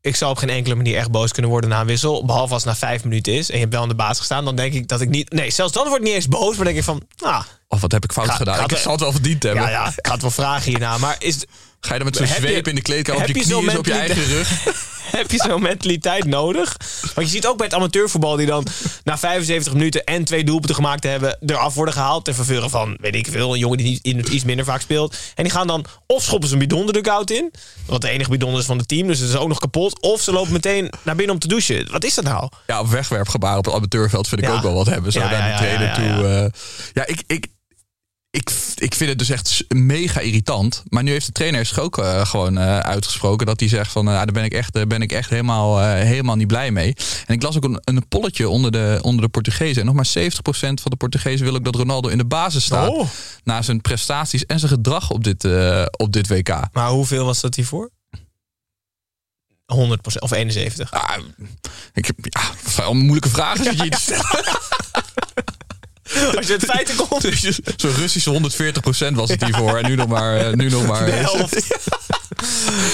Ik 0.00 0.16
zou 0.16 0.30
op 0.30 0.36
geen 0.36 0.48
enkele 0.48 0.74
manier 0.74 0.96
echt 0.96 1.10
boos 1.10 1.32
kunnen 1.32 1.50
worden 1.50 1.70
na 1.70 1.80
een 1.80 1.86
wissel. 1.86 2.24
Behalve 2.24 2.52
als 2.52 2.64
het 2.64 2.72
na 2.72 2.78
vijf 2.88 3.04
minuten 3.04 3.32
is 3.32 3.48
en 3.48 3.54
je 3.54 3.60
hebt 3.60 3.72
wel 3.72 3.82
aan 3.82 3.88
de 3.88 3.94
baas 3.94 4.18
gestaan. 4.18 4.44
Dan 4.44 4.56
denk 4.56 4.72
ik 4.72 4.88
dat 4.88 5.00
ik 5.00 5.08
niet... 5.08 5.32
Nee, 5.32 5.50
zelfs 5.50 5.72
dan 5.72 5.86
word 5.86 5.98
ik 5.98 6.06
niet 6.06 6.14
eens 6.14 6.28
boos. 6.28 6.56
Maar 6.56 6.64
denk 6.64 6.76
ik 6.76 6.84
van... 6.84 7.02
Ah, 7.18 7.42
Of 7.68 7.80
wat 7.80 7.92
heb 7.92 8.04
ik 8.04 8.12
fout 8.12 8.26
Ga- 8.28 8.34
gedaan? 8.34 8.64
ik 8.70 8.76
zal 8.76 8.92
het 8.92 9.00
wel 9.00 9.12
verdiend 9.12 9.42
hebben. 9.42 9.62
ja, 9.62 9.70
ja, 9.70 9.92
ik 9.96 10.06
het 10.06 10.22
wel 10.22 10.30
vragen 10.30 10.70
hierna. 10.70 10.98
Maar 10.98 11.16
is, 11.18 11.44
Ga 11.80 11.92
je 11.92 11.98
dan 11.98 12.04
met 12.08 12.16
zo'n 12.16 12.26
je- 12.26 12.32
zweep 12.34 12.68
in 12.68 12.74
de 12.74 12.82
kleedkamer 12.82 13.20
op 13.22 13.26
je 13.26 13.32
knieën, 13.32 13.78
op 13.78 13.86
je 13.86 13.92
eigen 13.92 14.24
rug? 14.24 14.64
heb 15.16 15.30
je 15.30 15.36
zo'n 15.48 15.62
mentaliteit 15.62 16.24
nodig? 16.24 16.76
Want 17.14 17.26
je 17.26 17.32
ziet 17.34 17.46
ook 17.46 17.56
bij 17.56 17.66
het 17.66 17.74
amateurvoetbal 17.74 18.36
die 18.36 18.46
dan 18.46 18.66
na 19.04 19.18
75 19.18 19.72
minuten 19.72 20.04
en 20.04 20.24
twee 20.24 20.44
doelpunten 20.44 20.74
gemaakt 20.74 21.02
te 21.02 21.08
hebben, 21.08 21.38
eraf 21.46 21.74
worden 21.74 21.94
gehaald. 21.94 22.24
Ter 22.24 22.34
verveuren 22.34 22.70
van, 22.70 22.96
weet 23.00 23.14
ik 23.14 23.26
veel, 23.30 23.52
een 23.52 23.58
jongen 23.58 23.78
die 23.78 24.00
iets 24.02 24.44
minder 24.44 24.64
vaak 24.64 24.80
speelt. 24.80 25.16
En 25.34 25.42
die 25.44 25.52
gaan 25.52 25.66
dan 25.66 25.84
of 26.06 26.22
schoppen 26.22 26.48
ze 26.48 26.54
een 26.54 26.60
bidon 26.60 26.86
de 26.86 26.92
dugout 26.92 27.30
in, 27.30 27.50
wat 27.86 28.00
de 28.00 28.08
enige 28.08 28.30
bidon 28.30 28.58
is 28.58 28.64
van 28.64 28.78
het 28.78 28.88
team, 28.88 29.06
dus 29.06 29.18
het 29.18 29.28
is 29.28 29.36
ook 29.36 29.48
nog 29.48 29.58
kapot. 29.58 30.00
Of 30.00 30.20
ze 30.20 30.32
lopen 30.32 30.52
meteen 30.52 30.92
naar 31.02 31.16
binnen 31.16 31.34
om 31.34 31.40
te 31.40 31.48
douchen. 31.48 31.88
Wat 31.92 32.04
is 32.04 32.14
dat 32.14 32.24
nou? 32.24 32.48
Ja, 32.66 32.80
op 32.80 32.88
wegwerpgebaar 32.88 33.56
op 33.58 33.64
het 33.64 33.74
amateurveld 33.74 34.28
vind 34.28 34.40
ik 34.40 34.46
Ja. 34.48 34.54
ook 34.54 34.62
wel 34.62 34.74
wat 34.74 34.86
hebben. 34.86 35.12
Zo 35.12 35.20
Ja, 35.20 35.30
naar 35.30 35.48
ja, 35.48 35.56
de 35.56 35.62
trainer 35.64 35.94
toe. 35.94 36.26
eh. 36.28 36.60
ja, 36.92 37.06
ik, 37.06 37.22
ik, 37.26 37.46
ik, 38.36 38.50
ik 38.74 38.94
vind 38.94 39.10
het 39.10 39.18
dus 39.18 39.30
echt 39.30 39.64
mega 39.68 40.20
irritant. 40.20 40.82
Maar 40.88 41.02
nu 41.02 41.10
heeft 41.10 41.26
de 41.26 41.32
trainer 41.32 41.66
zich 41.66 41.78
ook 41.78 41.98
eh, 41.98 42.26
gewoon 42.26 42.58
eh, 42.58 42.78
uitgesproken 42.78 43.46
dat 43.46 43.60
hij 43.60 43.68
zegt 43.68 43.92
van, 43.92 44.08
eh, 44.08 44.14
daar 44.14 44.26
ben 44.26 44.44
ik 44.44 44.52
echt, 44.52 44.88
ben 44.88 45.02
ik 45.02 45.12
echt 45.12 45.30
helemaal, 45.30 45.80
helemaal 45.80 46.36
niet 46.36 46.46
blij 46.46 46.70
mee. 46.70 46.96
En 47.26 47.34
ik 47.34 47.42
las 47.42 47.56
ook 47.56 47.64
een, 47.64 47.80
een 47.84 48.08
polletje 48.08 48.48
onder 48.48 48.72
de, 48.72 48.98
onder 49.02 49.22
de 49.22 49.28
Portugezen. 49.28 49.80
En 49.80 49.86
nog 49.86 49.94
maar 49.94 50.08
70% 50.18 50.30
van 50.50 50.90
de 50.90 50.96
Portugezen 50.96 51.46
wil 51.46 51.54
ook 51.54 51.64
dat 51.64 51.74
Ronaldo 51.74 52.08
in 52.08 52.18
de 52.18 52.26
basis 52.26 52.64
staat. 52.64 52.88
Oh. 52.88 53.08
Na 53.44 53.62
zijn 53.62 53.80
prestaties 53.80 54.46
en 54.46 54.58
zijn 54.58 54.70
gedrag 54.70 55.10
op 55.10 55.24
dit, 55.24 55.44
op 55.96 56.12
dit 56.12 56.28
WK. 56.28 56.60
Maar 56.72 56.88
hoeveel 56.90 57.24
was 57.24 57.40
dat 57.40 57.54
hiervoor? 57.54 57.90
100% 59.74 59.76
of 60.18 60.30
71. 60.30 60.92
Ah, 60.92 61.16
ik 61.92 62.06
heb 62.06 62.16
ja, 62.20 62.92
moeilijke 62.92 63.28
vragen 63.28 63.76
te 63.76 63.98
stellen. 64.00 64.24
Als 66.36 66.46
je 66.46 66.52
het 66.52 66.64
feiten 66.74 66.96
komt. 66.96 67.22
Dus 67.22 67.58
Zo'n 67.76 67.92
Russische 67.94 68.32
140% 69.10 69.14
was 69.14 69.30
het 69.30 69.44
hiervoor. 69.44 69.76
En 69.78 69.88
nu 69.88 69.94
nog 69.94 70.06
maar. 70.08 70.36
eh, 70.36 70.52
Nu 70.52 70.68
nog 70.70 70.86
maar 70.90 71.04
De 71.06 71.10
helft. 71.12 71.76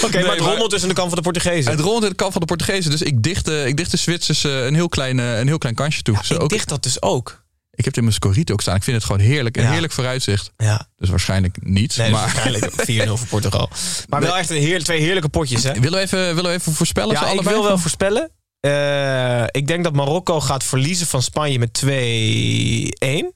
Oké, 0.05 0.21
maar 0.21 0.31
het 0.31 0.41
rommelt 0.41 0.71
tussen 0.71 0.89
de 0.89 0.95
kant 0.95 1.09
van 1.09 1.17
de 1.17 1.23
Portugezen. 1.23 1.71
het 1.71 1.81
rond 1.81 2.03
in 2.03 2.09
de 2.09 2.15
kant 2.15 2.33
van 2.33 2.41
de 2.41 2.47
Portugezen. 2.47 2.91
Dus 2.91 3.03
ik 3.03 3.23
dicht 3.23 3.45
de, 3.45 3.65
ik 3.67 3.77
dicht 3.77 3.91
de 3.91 3.97
Zwitsers 3.97 4.45
eh, 4.45 4.65
een, 4.65 4.75
heel 4.75 4.89
klein, 4.89 5.21
eh, 5.21 5.39
een 5.39 5.47
heel 5.47 5.59
klein 5.59 5.75
kansje 5.75 6.03
toe. 6.03 6.19
Zo 6.23 6.35
ik 6.35 6.43
ook, 6.43 6.49
dicht 6.49 6.69
dat 6.69 6.83
dus 6.83 7.03
ook. 7.03 7.29
ik 7.71 7.77
heb 7.77 7.85
het 7.87 7.97
in 7.97 8.03
mijn 8.03 8.15
scorito 8.15 8.53
ook 8.53 8.61
staan. 8.61 8.77
Ik 8.77 8.83
vind 8.83 8.97
het 8.97 9.05
gewoon 9.07 9.21
heerlijk. 9.21 9.57
Een 9.57 9.63
Ja. 9.63 9.71
heerlijk 9.71 9.93
vooruitzicht. 9.93 10.51
Ja. 10.57 10.89
Dus 10.97 11.09
waarschijnlijk 11.09 11.57
niet. 11.61 11.97
Nee, 11.97 12.11
maar 12.11 12.21
waarschijnlijk 12.21 12.71
4-0 12.87 13.17
voor 13.17 13.27
Portugal. 13.27 13.71
Maar 14.09 14.21
wel 14.21 14.37
echt 14.39 14.51
een 14.51 14.57
heer, 14.57 14.83
twee 14.85 15.01
heerlijke 15.01 15.29
potjes, 15.29 15.63
hè? 15.63 15.73
willen, 15.73 15.93
we 15.93 16.01
even, 16.01 16.35
willen 16.35 16.51
we 16.51 16.57
even 16.57 16.73
voorspellen? 16.73 17.15
Ja, 17.15 17.21
ik 17.23 17.27
allebei? 17.29 17.55
wil 17.55 17.65
wel 17.65 17.79
voorspellen. 17.79 18.31
Eh, 18.63 19.45
ik 19.51 19.67
denk 19.67 19.85
dat 19.85 19.93
Marokko 19.93 20.41
gaat 20.41 20.65
verliezen 20.65 21.07
van 21.07 21.23
Spanje 21.23 21.59
met 21.59 21.73
2-1. 21.73 23.33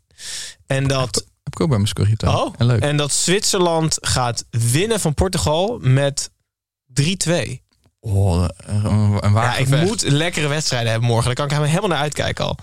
En 0.66 0.86
dat, 0.86 1.14
Heb 1.42 1.52
ik 1.52 1.60
ook 1.60 1.68
bij 1.68 1.76
mijn 1.78 1.88
scorito. 1.88 2.28
oh, 2.30 2.54
En 2.58 2.66
leuk. 2.66 2.80
en 2.80 2.96
dat 2.96 3.12
Zwitserland 3.12 3.98
gaat 4.00 4.44
winnen 4.50 5.00
van 5.00 5.14
Portugal 5.14 5.78
met 5.82 6.30
3-2. 6.92 7.62
Oh, 8.00 8.44
een, 8.56 8.84
een 8.84 9.18
Ja, 9.22 9.30
waar 9.30 9.60
ik 9.60 9.68
moet 9.68 10.02
lekkere 10.02 10.48
wedstrijden 10.48 10.90
hebben 10.90 11.08
morgen. 11.08 11.34
Daar 11.34 11.46
kan 11.46 11.58
ik 11.58 11.68
helemaal 11.68 11.88
naar 11.88 11.98
uitkijken 11.98 12.44
al. 12.44 12.56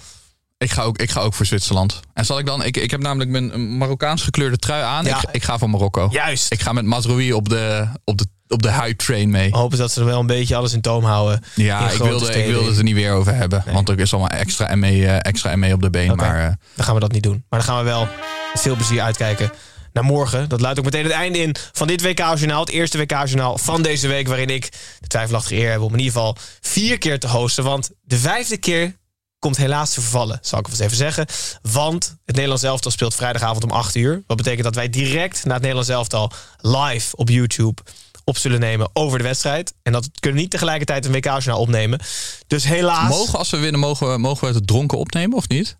Ik 0.57 0.71
ga, 0.71 0.81
ook, 0.83 0.97
ik 0.97 1.11
ga 1.11 1.19
ook 1.21 1.33
voor 1.33 1.45
Zwitserland. 1.45 1.99
En 2.13 2.25
zal 2.25 2.39
ik 2.39 2.45
dan... 2.45 2.63
Ik, 2.63 2.77
ik 2.77 2.91
heb 2.91 2.99
namelijk 3.01 3.29
mijn 3.29 3.77
Marokkaans 3.77 4.21
gekleurde 4.23 4.57
trui 4.57 4.83
aan. 4.83 5.05
Ja. 5.05 5.17
Ik, 5.21 5.29
ik 5.31 5.43
ga 5.43 5.57
voor 5.57 5.69
Marokko. 5.69 6.07
Juist. 6.11 6.51
Ik 6.51 6.61
ga 6.61 6.71
met 6.73 6.85
Mazroui 6.85 7.33
op 7.33 7.49
de, 7.49 7.87
op 8.03 8.17
de, 8.17 8.27
op 8.53 8.61
de 8.61 8.71
hype 8.71 8.95
train 8.95 9.29
mee. 9.29 9.51
Hopen 9.51 9.77
dat 9.77 9.91
ze 9.91 9.99
er 9.99 10.05
wel 10.05 10.19
een 10.19 10.25
beetje 10.25 10.55
alles 10.55 10.73
in 10.73 10.81
toom 10.81 11.03
houden. 11.03 11.43
Ja, 11.55 11.89
ik 11.89 11.97
wilde, 11.97 12.33
ik 12.33 12.45
wilde 12.45 12.67
het 12.67 12.77
er 12.77 12.83
niet 12.83 12.95
weer 12.95 13.11
over 13.11 13.35
hebben. 13.35 13.63
Want 13.71 13.89
er 13.89 13.99
is 13.99 14.13
allemaal 14.13 14.31
extra 14.31 14.75
ME, 14.75 14.87
eh, 14.87 15.17
extra 15.21 15.55
ME 15.55 15.73
op 15.73 15.81
de 15.81 15.89
been. 15.89 16.15
Maar 16.15 16.39
eh, 16.39 16.51
Dan 16.75 16.85
gaan 16.85 16.93
we 16.93 16.99
dat 16.99 17.11
niet 17.11 17.23
doen. 17.23 17.45
Maar 17.49 17.59
dan 17.59 17.69
gaan 17.69 17.77
we 17.77 17.89
wel 17.89 18.07
met 18.53 18.61
veel 18.61 18.75
plezier 18.75 19.01
uitkijken 19.01 19.51
naar 19.93 20.03
morgen. 20.03 20.49
Dat 20.49 20.61
luidt 20.61 20.79
ook 20.79 20.85
meteen 20.85 21.03
het 21.03 21.11
einde 21.13 21.39
in 21.39 21.55
van 21.71 21.87
dit 21.87 22.01
WK-journaal. 22.01 22.59
Het 22.59 22.69
eerste 22.69 22.97
WK-journaal 22.97 23.57
van 23.57 23.81
deze 23.81 24.07
week. 24.07 24.27
Waarin 24.27 24.49
ik 24.49 24.71
de 24.99 25.07
twijfelachtige 25.07 25.55
eer 25.55 25.71
heb 25.71 25.81
om 25.81 25.93
in 25.93 25.99
ieder 25.99 26.13
geval 26.13 26.37
vier 26.61 26.97
keer 26.97 27.19
te 27.19 27.27
hosten. 27.27 27.63
Want 27.63 27.89
de 28.01 28.17
vijfde 28.17 28.57
keer 28.57 28.95
komt 29.39 29.57
helaas 29.57 29.93
te 29.93 30.01
vervallen, 30.01 30.39
zal 30.41 30.59
ik 30.59 30.67
vast 30.67 30.79
even 30.79 30.97
zeggen. 30.97 31.25
Want 31.61 32.15
het 32.25 32.35
Nederlands 32.35 32.63
elftal 32.63 32.91
speelt 32.91 33.15
vrijdagavond 33.15 33.63
om 33.63 33.71
8 33.71 33.95
uur. 33.95 34.23
Wat 34.27 34.37
betekent 34.37 34.63
dat 34.63 34.75
wij 34.75 34.89
direct 34.89 35.45
na 35.45 35.51
het 35.51 35.61
Nederlands 35.61 35.89
elftal 35.89 36.31
live 36.57 37.15
op 37.15 37.29
YouTube 37.29 37.81
op 38.23 38.37
zullen 38.37 38.59
nemen 38.59 38.89
over 38.93 39.17
de 39.17 39.23
wedstrijd. 39.23 39.73
En 39.83 39.91
dat 39.91 40.09
kunnen 40.19 40.37
we 40.37 40.43
niet 40.43 40.51
tegelijkertijd 40.51 41.05
een 41.05 41.11
WK-journaal 41.11 41.59
opnemen. 41.59 41.99
Dus 42.47 42.63
helaas... 42.63 43.09
mogen 43.09 43.37
als 43.37 43.49
we 43.49 43.57
winnen, 43.57 43.79
mogen 43.79 44.11
we, 44.11 44.17
mogen 44.17 44.47
we 44.47 44.53
het 44.53 44.67
dronken 44.67 44.97
opnemen 44.97 45.37
of 45.37 45.47
niet? 45.47 45.77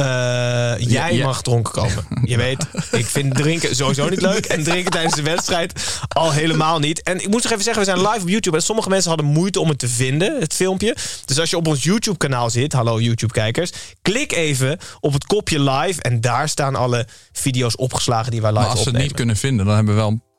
Eh, 0.00 0.78
jij 0.78 1.14
ja. 1.14 1.24
mag 1.24 1.42
dronken 1.42 1.72
komen. 1.72 2.06
Je 2.24 2.36
weet, 2.36 2.66
ik 2.90 3.06
vind 3.06 3.34
drinken 3.34 3.76
sowieso 3.76 4.08
niet 4.08 4.20
leuk. 4.20 4.44
En 4.44 4.62
drinken 4.62 4.90
tijdens 4.90 5.14
de 5.14 5.22
wedstrijd 5.22 6.00
al 6.08 6.32
helemaal 6.32 6.78
niet. 6.78 7.02
En 7.02 7.20
ik 7.20 7.28
moet 7.28 7.42
nog 7.42 7.52
even 7.52 7.64
zeggen, 7.64 7.84
we 7.84 7.90
zijn 7.90 8.08
live 8.08 8.22
op 8.22 8.28
YouTube. 8.28 8.56
En 8.56 8.62
sommige 8.62 8.88
mensen 8.88 9.08
hadden 9.08 9.26
moeite 9.26 9.60
om 9.60 9.68
het 9.68 9.78
te 9.78 9.88
vinden, 9.88 10.40
het 10.40 10.54
filmpje. 10.54 10.96
Dus 11.24 11.38
als 11.38 11.50
je 11.50 11.56
op 11.56 11.66
ons 11.66 11.84
YouTube-kanaal 11.84 12.50
zit, 12.50 12.72
hallo 12.72 13.00
YouTube-kijkers. 13.00 13.70
Klik 14.02 14.32
even 14.32 14.78
op 15.00 15.12
het 15.12 15.26
kopje 15.26 15.60
live. 15.60 16.02
En 16.02 16.20
daar 16.20 16.48
staan 16.48 16.74
alle 16.74 17.06
video's 17.32 17.78
opgeslagen 17.78 18.30
die 18.30 18.40
wij 18.40 18.50
live 18.50 18.62
Maar 18.62 18.70
als 18.70 18.82
ze 18.82 18.88
het 18.88 18.94
opnemen. 18.94 19.08
niet 19.08 19.16
kunnen 19.16 19.36
vinden, 19.36 19.66
dan 19.66 19.74
hebben 19.74 19.94
we 19.94 20.00
wel... 20.00 20.29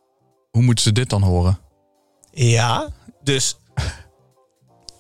Hoe 0.51 0.61
moeten 0.61 0.83
ze 0.83 0.91
dit 0.91 1.09
dan 1.09 1.21
horen? 1.21 1.59
Ja, 2.31 2.87
dus... 3.23 3.55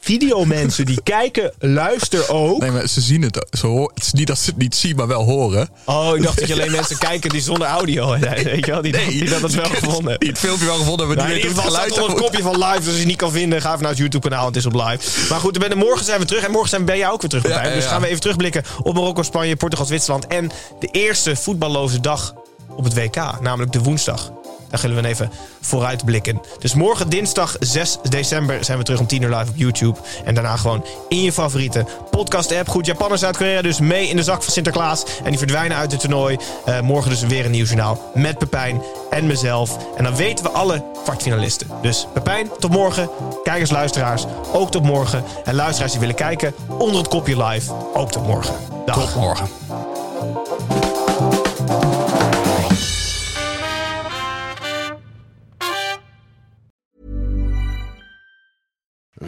Videomensen 0.03 0.85
die 0.85 1.01
kijken, 1.03 1.53
luister 1.59 2.29
ook. 2.29 2.61
Nee, 2.61 2.71
maar 2.71 2.87
ze 2.87 3.01
zien 3.01 3.21
het. 3.21 3.47
Ze 3.57 3.67
hoor, 3.67 3.91
het 3.93 4.03
is 4.03 4.11
niet 4.13 4.27
dat 4.27 4.37
ze 4.37 4.49
het 4.49 4.57
niet 4.57 4.75
zien, 4.75 4.95
maar 4.95 5.07
wel 5.07 5.23
horen. 5.23 5.69
Oh, 5.85 6.15
ik 6.15 6.23
dacht 6.23 6.39
dat 6.39 6.47
je 6.47 6.53
alleen 6.53 6.71
mensen 6.71 6.97
kijken 6.97 7.29
die 7.29 7.41
zonder 7.41 7.67
audio 7.67 8.17
zijn. 8.19 8.43
Weet 8.43 8.65
je 8.65 8.71
wel? 8.71 8.81
Die, 8.81 8.91
die 8.91 9.29
dat 9.29 9.41
het 9.41 9.53
wel 9.53 9.65
gevonden 9.65 10.19
Die 10.19 10.29
het 10.29 10.39
filmpje 10.39 10.65
wel 10.65 10.75
gevonden 10.77 11.07
hebben. 11.07 11.25
Nou, 11.25 11.39
die 11.39 11.47
weten 11.47 11.71
staat 11.71 11.83
het 11.85 11.93
onder 11.93 12.09
het 12.09 12.19
kopje 12.21 12.41
van 12.41 12.57
live. 12.57 12.77
Dus 12.77 12.85
als 12.85 12.93
je 12.93 12.99
het 12.99 13.07
niet 13.07 13.17
kan 13.17 13.31
vinden, 13.31 13.61
ga 13.61 13.69
even 13.69 13.81
naar 13.81 13.89
het 13.89 13.99
YouTube-kanaal. 13.99 14.45
Het 14.45 14.55
is 14.55 14.65
op 14.65 14.73
live. 14.73 15.29
Maar 15.29 15.39
goed, 15.39 15.59
ben, 15.59 15.77
morgen 15.77 16.05
zijn 16.05 16.19
we 16.19 16.25
terug. 16.25 16.43
En 16.43 16.51
morgen 16.51 16.69
zijn 16.69 16.81
we 16.81 16.87
bij 16.87 16.97
jou 16.97 17.13
ook 17.13 17.21
weer 17.21 17.29
terug. 17.29 17.47
Ja, 17.47 17.63
ja, 17.63 17.73
Dus 17.73 17.85
gaan 17.85 18.01
we 18.01 18.07
even 18.07 18.21
terugblikken 18.21 18.63
op 18.83 18.93
Marokko, 18.93 19.23
Spanje, 19.23 19.55
Portugal, 19.55 19.85
Zwitserland. 19.85 20.27
En 20.27 20.51
de 20.79 20.87
eerste 20.87 21.35
voetballoze 21.35 21.99
dag 21.99 22.33
op 22.75 22.83
het 22.83 22.93
WK. 22.93 23.41
Namelijk 23.41 23.71
de 23.71 23.79
woensdag. 23.79 24.31
Daar 24.71 24.79
zullen 24.79 25.01
we 25.01 25.07
even 25.07 25.31
vooruit 25.61 26.05
blikken. 26.05 26.41
Dus 26.59 26.73
morgen 26.73 27.09
dinsdag 27.09 27.55
6 27.59 27.97
december 28.09 28.63
zijn 28.63 28.77
we 28.77 28.83
terug 28.83 28.99
om 28.99 29.07
10 29.07 29.21
uur 29.21 29.29
live 29.29 29.49
op 29.49 29.57
YouTube. 29.57 29.99
En 30.25 30.33
daarna 30.33 30.55
gewoon 30.55 30.85
in 31.09 31.21
je 31.21 31.33
favoriete 31.33 31.85
podcast-app. 32.09 32.69
Goed, 32.69 32.85
Japan 32.85 33.11
en 33.11 33.19
Zuid-Korea 33.19 33.61
dus 33.61 33.79
mee 33.79 34.07
in 34.07 34.15
de 34.15 34.23
zak 34.23 34.43
van 34.43 34.53
Sinterklaas. 34.53 35.03
En 35.23 35.29
die 35.29 35.37
verdwijnen 35.37 35.77
uit 35.77 35.91
het 35.91 35.99
toernooi. 35.99 36.37
Eh, 36.65 36.79
morgen 36.79 37.09
dus 37.09 37.21
weer 37.21 37.45
een 37.45 37.51
nieuw 37.51 37.65
journaal 37.65 38.11
met 38.13 38.37
Pepijn 38.37 38.81
en 39.09 39.27
mezelf. 39.27 39.77
En 39.97 40.03
dan 40.03 40.15
weten 40.15 40.45
we 40.45 40.51
alle 40.51 40.83
kwartfinalisten. 41.03 41.67
Dus 41.81 42.07
Pepijn, 42.13 42.49
tot 42.59 42.71
morgen. 42.71 43.09
Kijkers, 43.43 43.71
luisteraars, 43.71 44.25
ook 44.53 44.71
tot 44.71 44.83
morgen. 44.83 45.23
En 45.45 45.55
luisteraars 45.55 45.91
die 45.91 45.99
willen 45.99 46.15
kijken, 46.15 46.53
onder 46.77 46.97
het 46.97 47.07
kopje 47.07 47.43
live, 47.43 47.71
ook 47.93 48.11
tot 48.11 48.27
morgen. 48.27 48.55
Dag. 48.85 48.99
Tot 48.99 49.15
morgen. 49.15 49.47